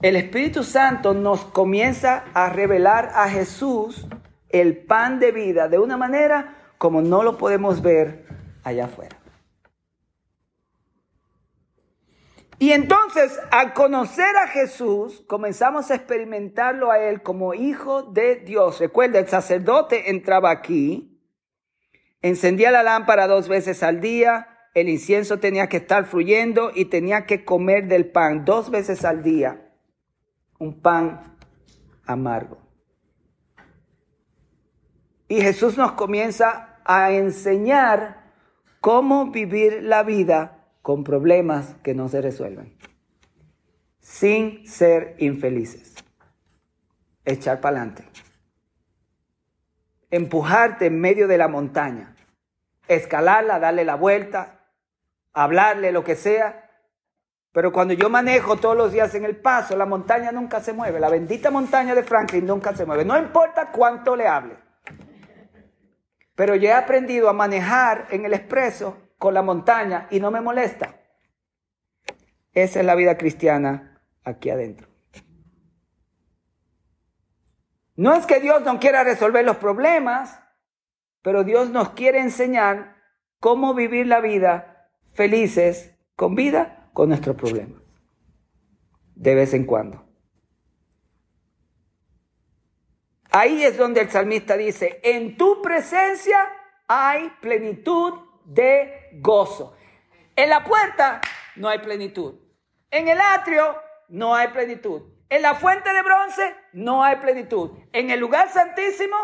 el 0.00 0.14
Espíritu 0.14 0.62
Santo 0.62 1.12
nos 1.12 1.44
comienza 1.46 2.26
a 2.34 2.50
revelar 2.50 3.10
a 3.14 3.28
Jesús 3.28 4.06
el 4.48 4.76
pan 4.84 5.18
de 5.18 5.32
vida 5.32 5.68
de 5.68 5.78
una 5.78 5.96
manera 5.96 6.72
como 6.78 7.02
no 7.02 7.22
lo 7.22 7.38
podemos 7.38 7.82
ver 7.82 8.26
allá 8.62 8.86
afuera. 8.86 9.16
Y 12.58 12.72
entonces, 12.72 13.38
al 13.50 13.74
conocer 13.74 14.34
a 14.36 14.48
Jesús, 14.48 15.22
comenzamos 15.26 15.90
a 15.90 15.94
experimentarlo 15.96 16.90
a 16.90 16.98
Él 16.98 17.22
como 17.22 17.52
hijo 17.52 18.02
de 18.02 18.36
Dios. 18.36 18.80
Recuerda, 18.80 19.18
el 19.18 19.28
sacerdote 19.28 20.10
entraba 20.10 20.50
aquí, 20.50 21.20
encendía 22.22 22.70
la 22.70 22.82
lámpara 22.82 23.26
dos 23.26 23.48
veces 23.48 23.82
al 23.82 24.00
día, 24.00 24.48
el 24.74 24.88
incienso 24.88 25.38
tenía 25.38 25.68
que 25.68 25.78
estar 25.78 26.06
fluyendo 26.06 26.70
y 26.74 26.86
tenía 26.86 27.26
que 27.26 27.44
comer 27.44 27.88
del 27.88 28.10
pan 28.10 28.46
dos 28.46 28.70
veces 28.70 29.04
al 29.04 29.22
día, 29.22 29.70
un 30.58 30.80
pan 30.80 31.36
amargo. 32.06 32.65
Y 35.28 35.40
Jesús 35.40 35.76
nos 35.76 35.92
comienza 35.92 36.78
a 36.84 37.10
enseñar 37.10 38.26
cómo 38.80 39.32
vivir 39.32 39.82
la 39.82 40.02
vida 40.04 40.68
con 40.82 41.02
problemas 41.02 41.74
que 41.82 41.94
no 41.94 42.08
se 42.08 42.22
resuelven, 42.22 42.76
sin 43.98 44.66
ser 44.68 45.16
infelices. 45.18 45.96
Echar 47.24 47.60
para 47.60 47.78
adelante. 47.78 48.04
Empujarte 50.10 50.86
en 50.86 51.00
medio 51.00 51.26
de 51.26 51.38
la 51.38 51.48
montaña. 51.48 52.14
Escalarla, 52.86 53.58
darle 53.58 53.84
la 53.84 53.96
vuelta, 53.96 54.60
hablarle 55.32 55.90
lo 55.90 56.04
que 56.04 56.14
sea. 56.14 56.70
Pero 57.50 57.72
cuando 57.72 57.94
yo 57.94 58.08
manejo 58.08 58.58
todos 58.58 58.76
los 58.76 58.92
días 58.92 59.12
en 59.16 59.24
el 59.24 59.34
paso, 59.34 59.76
la 59.76 59.86
montaña 59.86 60.30
nunca 60.30 60.60
se 60.60 60.72
mueve. 60.72 61.00
La 61.00 61.08
bendita 61.08 61.50
montaña 61.50 61.96
de 61.96 62.04
Franklin 62.04 62.46
nunca 62.46 62.76
se 62.76 62.86
mueve. 62.86 63.04
No 63.04 63.18
importa 63.18 63.72
cuánto 63.72 64.14
le 64.14 64.28
hable. 64.28 64.65
Pero 66.36 66.54
yo 66.54 66.68
he 66.68 66.72
aprendido 66.72 67.28
a 67.28 67.32
manejar 67.32 68.06
en 68.10 68.24
el 68.24 68.34
expreso 68.34 68.98
con 69.18 69.34
la 69.34 69.42
montaña 69.42 70.06
y 70.10 70.20
no 70.20 70.30
me 70.30 70.40
molesta. 70.40 71.00
Esa 72.52 72.80
es 72.80 72.86
la 72.86 72.94
vida 72.94 73.18
cristiana 73.18 74.00
aquí 74.22 74.50
adentro. 74.50 74.88
No 77.96 78.14
es 78.14 78.26
que 78.26 78.40
Dios 78.40 78.62
no 78.62 78.78
quiera 78.78 79.02
resolver 79.02 79.44
los 79.44 79.56
problemas, 79.56 80.40
pero 81.22 81.42
Dios 81.42 81.70
nos 81.70 81.90
quiere 81.90 82.20
enseñar 82.20 82.96
cómo 83.40 83.74
vivir 83.74 84.06
la 84.06 84.20
vida 84.20 84.90
felices 85.14 85.94
con 86.14 86.34
vida 86.34 86.90
con 86.92 87.08
nuestros 87.08 87.36
problemas. 87.36 87.80
De 89.14 89.34
vez 89.34 89.54
en 89.54 89.64
cuando. 89.64 90.05
Ahí 93.38 93.64
es 93.64 93.76
donde 93.76 94.00
el 94.00 94.10
salmista 94.10 94.56
dice, 94.56 94.98
en 95.02 95.36
tu 95.36 95.60
presencia 95.60 96.38
hay 96.88 97.28
plenitud 97.42 98.14
de 98.46 99.10
gozo. 99.20 99.76
En 100.34 100.48
la 100.48 100.64
puerta 100.64 101.20
no 101.56 101.68
hay 101.68 101.80
plenitud. 101.80 102.36
En 102.90 103.08
el 103.08 103.20
atrio 103.20 103.78
no 104.08 104.34
hay 104.34 104.48
plenitud. 104.48 105.02
En 105.28 105.42
la 105.42 105.54
fuente 105.54 105.92
de 105.92 106.00
bronce 106.00 106.54
no 106.72 107.04
hay 107.04 107.16
plenitud. 107.16 107.72
En 107.92 108.08
el 108.08 108.20
lugar 108.20 108.48
santísimo 108.48 109.16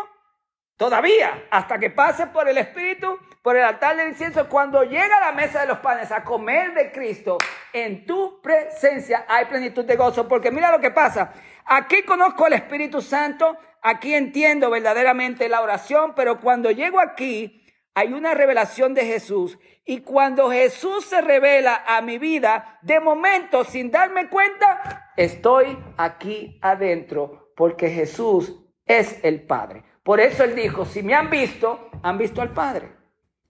Todavía, 0.75 1.45
hasta 1.51 1.77
que 1.77 1.91
pase 1.91 2.27
por 2.27 2.49
el 2.49 2.57
Espíritu, 2.57 3.19
por 3.43 3.55
el 3.55 3.63
altar 3.63 3.95
del 3.95 4.09
incienso, 4.09 4.49
cuando 4.49 4.83
llega 4.83 5.17
a 5.17 5.27
la 5.27 5.31
mesa 5.31 5.61
de 5.61 5.67
los 5.67 5.77
panes 5.77 6.11
a 6.11 6.23
comer 6.23 6.73
de 6.73 6.91
Cristo, 6.91 7.37
en 7.71 8.07
tu 8.07 8.41
presencia 8.41 9.23
hay 9.27 9.45
plenitud 9.45 9.85
de 9.85 9.95
gozo. 9.95 10.27
Porque 10.27 10.49
mira 10.49 10.71
lo 10.71 10.79
que 10.79 10.89
pasa. 10.89 11.31
Aquí 11.65 12.03
conozco 12.03 12.45
al 12.45 12.53
Espíritu 12.53 13.01
Santo, 13.01 13.57
aquí 13.81 14.13
entiendo 14.13 14.69
verdaderamente 14.69 15.49
la 15.49 15.61
oración, 15.61 16.13
pero 16.15 16.39
cuando 16.39 16.71
llego 16.71 16.99
aquí, 16.99 17.63
hay 17.93 18.13
una 18.13 18.33
revelación 18.33 18.93
de 18.93 19.05
Jesús. 19.05 19.57
Y 19.85 19.99
cuando 20.01 20.49
Jesús 20.49 21.05
se 21.05 21.21
revela 21.21 21.83
a 21.85 22.01
mi 22.01 22.17
vida, 22.17 22.79
de 22.81 22.99
momento, 22.99 23.63
sin 23.63 23.91
darme 23.91 24.29
cuenta, 24.29 25.11
estoy 25.17 25.77
aquí 25.97 26.57
adentro, 26.61 27.51
porque 27.55 27.89
Jesús 27.89 28.59
es 28.85 29.23
el 29.23 29.45
Padre. 29.45 29.83
Por 30.03 30.19
eso 30.19 30.43
Él 30.43 30.55
dijo, 30.55 30.85
si 30.85 31.03
me 31.03 31.13
han 31.13 31.29
visto, 31.29 31.89
han 32.01 32.17
visto 32.17 32.41
al 32.41 32.53
Padre. 32.53 33.02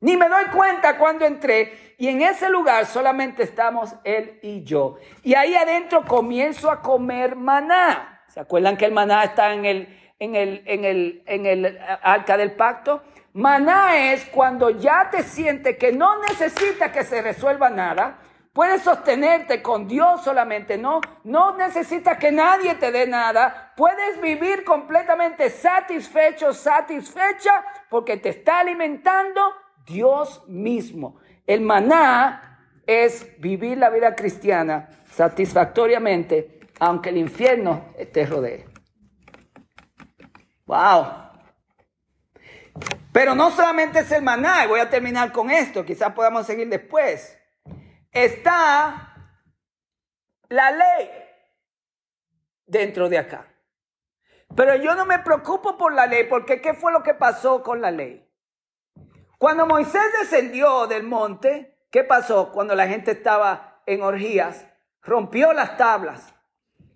Ni 0.04 0.18
me 0.18 0.28
doy 0.28 0.44
cuenta 0.54 0.98
cuando 0.98 1.24
entré 1.24 1.96
y 1.98 2.10
en 2.10 2.22
ese 2.22 2.50
lugar 2.50 2.86
solamente 2.86 3.42
estamos 3.42 3.96
Él 4.04 4.38
y 4.42 4.62
yo. 4.66 4.98
Y 5.24 5.34
ahí 5.34 5.56
adentro 5.56 6.04
comienzo 6.04 6.70
a 6.70 6.82
comer 6.82 7.38
maná. 7.38 8.22
¿Se 8.28 8.42
acuerdan 8.42 8.76
que 8.76 8.84
el 8.84 8.92
maná 8.92 9.24
está 9.24 9.54
en 9.54 9.64
el, 9.64 10.14
en 10.20 10.36
el, 10.36 10.62
en 10.66 10.84
el, 10.84 11.24
en 11.26 11.46
el 11.46 11.80
arca 12.02 12.36
del 12.36 12.52
pacto? 12.52 13.02
Maná 13.32 14.12
es 14.12 14.26
cuando 14.26 14.72
ya 14.72 15.08
te 15.10 15.24
sientes 15.24 15.78
que 15.78 15.94
no 15.94 16.20
necesitas 16.20 16.92
que 16.92 17.06
se 17.06 17.22
resuelva 17.22 17.70
nada. 17.70 18.20
Puedes 18.52 18.82
sostenerte 18.82 19.62
con 19.62 19.88
Dios 19.88 20.22
solamente, 20.22 20.78
no, 20.78 21.00
no 21.24 21.56
necesitas 21.56 22.18
que 22.18 22.34
nadie 22.34 22.76
te 22.76 22.92
dé 22.92 23.08
nada. 23.08 23.72
Puedes 23.78 24.20
vivir 24.20 24.66
completamente 24.66 25.50
satisfecho, 25.50 26.52
satisfecha, 26.52 27.64
porque 27.90 28.18
te 28.18 28.30
está 28.30 28.60
alimentando 28.60 29.63
Dios 29.86 30.44
mismo. 30.48 31.20
El 31.46 31.62
maná 31.62 32.82
es 32.86 33.40
vivir 33.40 33.78
la 33.78 33.90
vida 33.90 34.16
cristiana 34.16 34.90
satisfactoriamente, 35.06 36.60
aunque 36.80 37.10
el 37.10 37.18
infierno 37.18 37.94
te 38.12 38.26
rodee. 38.26 38.66
Wow. 40.66 41.24
Pero 43.12 43.36
no 43.36 43.52
solamente 43.52 44.00
es 44.00 44.12
el 44.12 44.24
maná, 44.24 44.66
y 44.66 44.68
voy 44.68 44.80
a 44.80 44.90
terminar 44.90 45.32
con 45.32 45.52
esto, 45.52 45.86
quizás 45.86 46.14
podamos 46.14 46.48
seguir 46.48 46.68
después. 46.68 47.38
Está 48.12 49.16
la 50.50 50.72
ley 50.72 51.10
dentro 52.66 53.10
de 53.10 53.20
acá. 53.20 53.48
Pero 54.56 54.76
yo 54.76 54.96
no 54.96 55.06
me 55.06 55.20
preocupo 55.20 55.78
por 55.78 55.94
la 55.94 56.08
ley, 56.08 56.26
porque 56.28 56.62
¿qué 56.62 56.74
fue 56.74 56.92
lo 56.92 57.04
que 57.04 57.14
pasó 57.14 57.62
con 57.62 57.82
la 57.82 57.92
ley? 57.92 58.28
Cuando 59.44 59.66
Moisés 59.66 60.02
descendió 60.22 60.88
del 60.88 61.04
monte, 61.04 61.78
¿qué 61.92 62.06
pasó? 62.06 62.54
Cuando 62.54 62.76
la 62.76 62.88
gente 62.88 63.12
estaba 63.12 63.82
en 63.86 64.02
orgías, 64.02 64.66
rompió 65.02 65.52
las 65.52 65.76
tablas. 65.76 66.34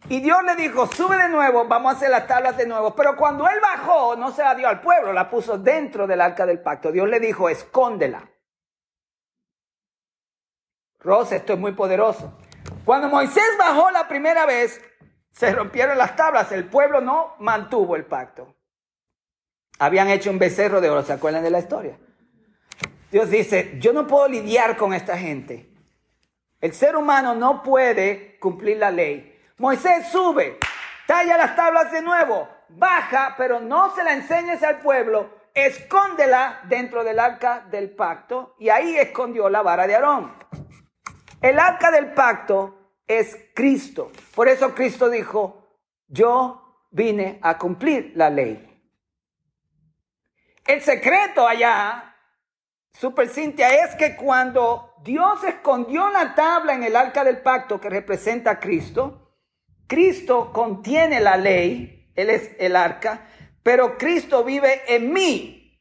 Y 0.08 0.22
Dios 0.22 0.42
le 0.46 0.56
dijo, 0.56 0.88
sube 0.88 1.18
de 1.18 1.28
nuevo, 1.28 1.66
vamos 1.68 1.92
a 1.92 1.98
hacer 1.98 2.10
las 2.10 2.26
tablas 2.26 2.56
de 2.56 2.66
nuevo. 2.66 2.96
Pero 2.96 3.18
cuando 3.18 3.50
él 3.50 3.60
bajó, 3.60 4.16
no 4.16 4.32
se 4.32 4.44
la 4.44 4.56
dio 4.56 4.70
al 4.70 4.80
pueblo, 4.80 5.12
la 5.12 5.30
puso 5.30 5.58
dentro 5.58 6.08
del 6.08 6.22
arca 6.22 6.46
del 6.46 6.62
pacto. 6.62 6.90
Dios 6.90 7.10
le 7.10 7.20
dijo, 7.20 7.50
escóndela. 7.50 8.32
Rosa, 11.00 11.36
esto 11.36 11.52
es 11.52 11.60
muy 11.60 11.74
poderoso. 11.74 12.40
Cuando 12.86 13.10
Moisés 13.10 13.58
bajó 13.60 13.92
la 13.92 14.08
primera 14.08 14.46
vez, 14.46 14.82
se 15.32 15.52
rompieron 15.52 15.98
las 15.98 16.16
tablas. 16.16 16.50
El 16.54 16.70
pueblo 16.70 17.02
no 17.02 17.36
mantuvo 17.40 17.98
el 17.98 18.06
pacto. 18.06 18.56
Habían 19.80 20.08
hecho 20.08 20.32
un 20.32 20.40
becerro 20.40 20.80
de 20.80 20.90
oro, 20.90 21.04
¿se 21.04 21.12
acuerdan 21.12 21.44
de 21.44 21.50
la 21.50 21.60
historia? 21.60 22.00
Dios 23.12 23.30
dice, 23.30 23.78
yo 23.80 23.93
no 23.93 24.06
puedo 24.06 24.28
lidiar 24.28 24.76
con 24.76 24.93
esta 24.93 25.17
gente. 25.17 25.70
El 26.60 26.74
ser 26.74 26.96
humano 26.96 27.36
no 27.36 27.63
puede 27.63 28.38
cumplir 28.39 28.78
la 28.78 28.91
ley. 28.91 29.39
Moisés 29.58 30.10
sube, 30.12 30.58
talla 31.06 31.38
las 31.38 31.56
tablas 31.56 31.91
de 31.91 32.02
nuevo, 32.02 32.50
baja, 32.70 33.36
pero 33.38 33.60
no 33.60 33.93
se 33.96 34.04
la 34.04 34.13
enseñes 34.13 34.62
al 34.63 34.80
pueblo, 34.80 35.30
escóndela 35.54 36.62
dentro 36.65 37.04
del 37.04 37.20
arca 37.20 37.65
del 37.72 37.91
pacto 37.91 38.56
y 38.60 38.70
ahí 38.70 38.98
escondió 38.98 39.50
la 39.50 39.62
vara 39.62 39.88
de 39.88 39.96
Aarón. 39.96 40.34
El 41.41 41.60
arca 41.60 41.91
del 41.91 42.13
pacto 42.13 42.93
es 43.08 43.38
Cristo. 43.54 44.12
Por 44.36 44.48
eso 44.48 44.76
Cristo 44.76 45.10
dijo, 45.10 45.67
yo 46.08 46.86
vine 46.91 47.39
a 47.41 47.58
cumplir 47.58 48.12
la 48.15 48.30
ley. 48.30 48.63
El 50.65 50.82
secreto 50.82 51.48
allá, 51.48 52.16
Super 53.00 53.30
Cintia, 53.30 53.86
es 53.86 53.94
que 53.94 54.16
cuando 54.16 54.96
Dios 55.04 55.44
escondió 55.44 56.10
la 56.10 56.34
tabla 56.34 56.74
en 56.74 56.84
el 56.84 56.96
arca 56.96 57.24
del 57.24 57.44
pacto 57.44 57.80
que 57.80 57.92
representa 57.92 58.52
a 58.52 58.60
Cristo, 58.60 59.36
Cristo 59.86 60.52
contiene 60.52 61.20
la 61.20 61.38
ley, 61.38 62.12
Él 62.16 62.32
es 62.32 62.56
el 62.58 62.76
arca, 62.76 63.28
pero 63.62 64.00
Cristo 64.00 64.44
vive 64.44 64.82
en 64.88 65.14
mí. 65.14 65.80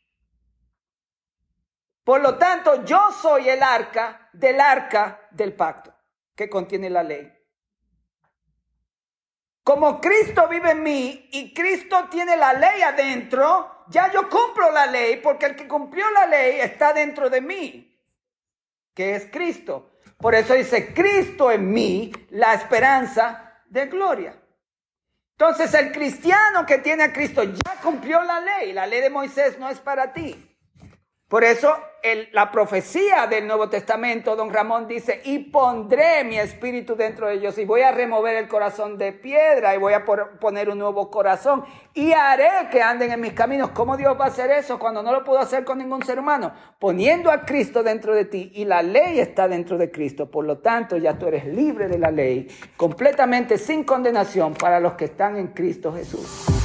Por 2.05 2.21
lo 2.21 2.37
tanto, 2.37 2.85
yo 2.85 3.11
soy 3.13 3.49
el 3.49 3.63
arca 3.63 4.29
del 4.35 4.61
arca 4.61 5.29
del 5.31 5.55
pacto 5.55 5.95
que 6.35 6.51
contiene 6.51 6.91
la 6.91 7.03
ley. 7.03 7.33
Como 9.65 10.03
Cristo 10.03 10.47
vive 10.49 10.73
en 10.73 10.83
mí 10.83 11.31
y 11.33 11.55
Cristo 11.55 12.09
tiene 12.11 12.37
la 12.37 12.53
ley 12.53 12.83
adentro, 12.83 13.76
ya 13.88 14.12
yo 14.12 14.29
cumplo 14.29 14.70
la 14.70 14.87
ley 14.87 15.16
porque 15.16 15.46
el 15.46 15.57
que 15.57 15.68
cumplió 15.68 16.11
la 16.11 16.27
ley 16.27 16.61
está 16.61 16.92
dentro 16.92 17.31
de 17.31 17.40
mí, 17.40 17.99
que 18.94 19.14
es 19.14 19.27
Cristo. 19.27 19.92
Por 20.18 20.35
eso 20.35 20.55
dice, 20.55 20.94
Cristo 20.94 21.51
en 21.51 21.70
mí, 21.72 22.11
la 22.31 22.55
esperanza 22.55 23.61
de 23.66 23.87
gloria. 23.87 24.35
Entonces 25.33 25.75
el 25.75 25.92
cristiano 25.92 26.64
que 26.64 26.79
tiene 26.79 27.05
a 27.05 27.12
Cristo 27.12 27.44
ya 27.44 27.81
cumplió 27.83 28.22
la 28.22 28.40
ley. 28.40 28.72
La 28.72 28.87
ley 28.87 29.03
de 29.03 29.11
Moisés 29.11 29.59
no 29.59 29.68
es 29.68 29.79
para 29.79 30.12
ti. 30.14 30.46
Por 31.29 31.43
eso 31.43 31.75
la 32.33 32.53
profecía 32.53 33.27
del 33.27 33.49
Nuevo 33.49 33.69
Testamento, 33.69 34.37
don 34.37 34.53
Ramón 34.53 34.87
dice, 34.87 35.23
y 35.25 35.41
pondré 35.41 36.23
mi 36.23 36.39
espíritu 36.39 36.95
dentro 36.95 37.27
de 37.27 37.35
ellos 37.35 37.59
y 37.59 37.65
voy 37.65 37.81
a 37.81 37.91
remover 37.91 38.37
el 38.37 38.47
corazón 38.47 38.97
de 38.97 39.12
piedra 39.12 39.75
y 39.75 39.79
voy 39.79 39.93
a 39.93 40.05
poner 40.05 40.71
un 40.71 40.79
nuevo 40.79 41.11
corazón 41.11 41.65
y 41.95 42.12
haré 42.12 42.69
que 42.71 42.81
anden 42.81 43.11
en 43.11 43.21
mis 43.21 43.33
caminos. 43.33 43.71
¿Cómo 43.71 43.97
Dios 43.97 44.17
va 44.21 44.27
a 44.27 44.29
hacer 44.29 44.53
eso 44.53 44.79
cuando 44.79 45.03
no 45.03 45.11
lo 45.11 45.25
puedo 45.25 45.41
hacer 45.41 45.65
con 45.65 45.79
ningún 45.79 46.05
ser 46.05 46.21
humano? 46.21 46.53
Poniendo 46.79 47.29
a 47.33 47.45
Cristo 47.45 47.83
dentro 47.83 48.15
de 48.15 48.27
ti 48.27 48.53
y 48.55 48.65
la 48.65 48.83
ley 48.83 49.19
está 49.19 49.49
dentro 49.49 49.77
de 49.77 49.91
Cristo. 49.91 50.31
Por 50.31 50.45
lo 50.45 50.59
tanto, 50.59 50.97
ya 50.97 51.19
tú 51.19 51.27
eres 51.27 51.45
libre 51.45 51.89
de 51.89 51.99
la 51.99 52.12
ley, 52.12 52.47
completamente 52.77 53.59
sin 53.59 53.83
condenación 53.83 54.55
para 54.55 54.79
los 54.79 54.93
que 54.93 55.07
están 55.07 55.37
en 55.37 55.49
Cristo 55.49 55.93
Jesús. 55.93 56.56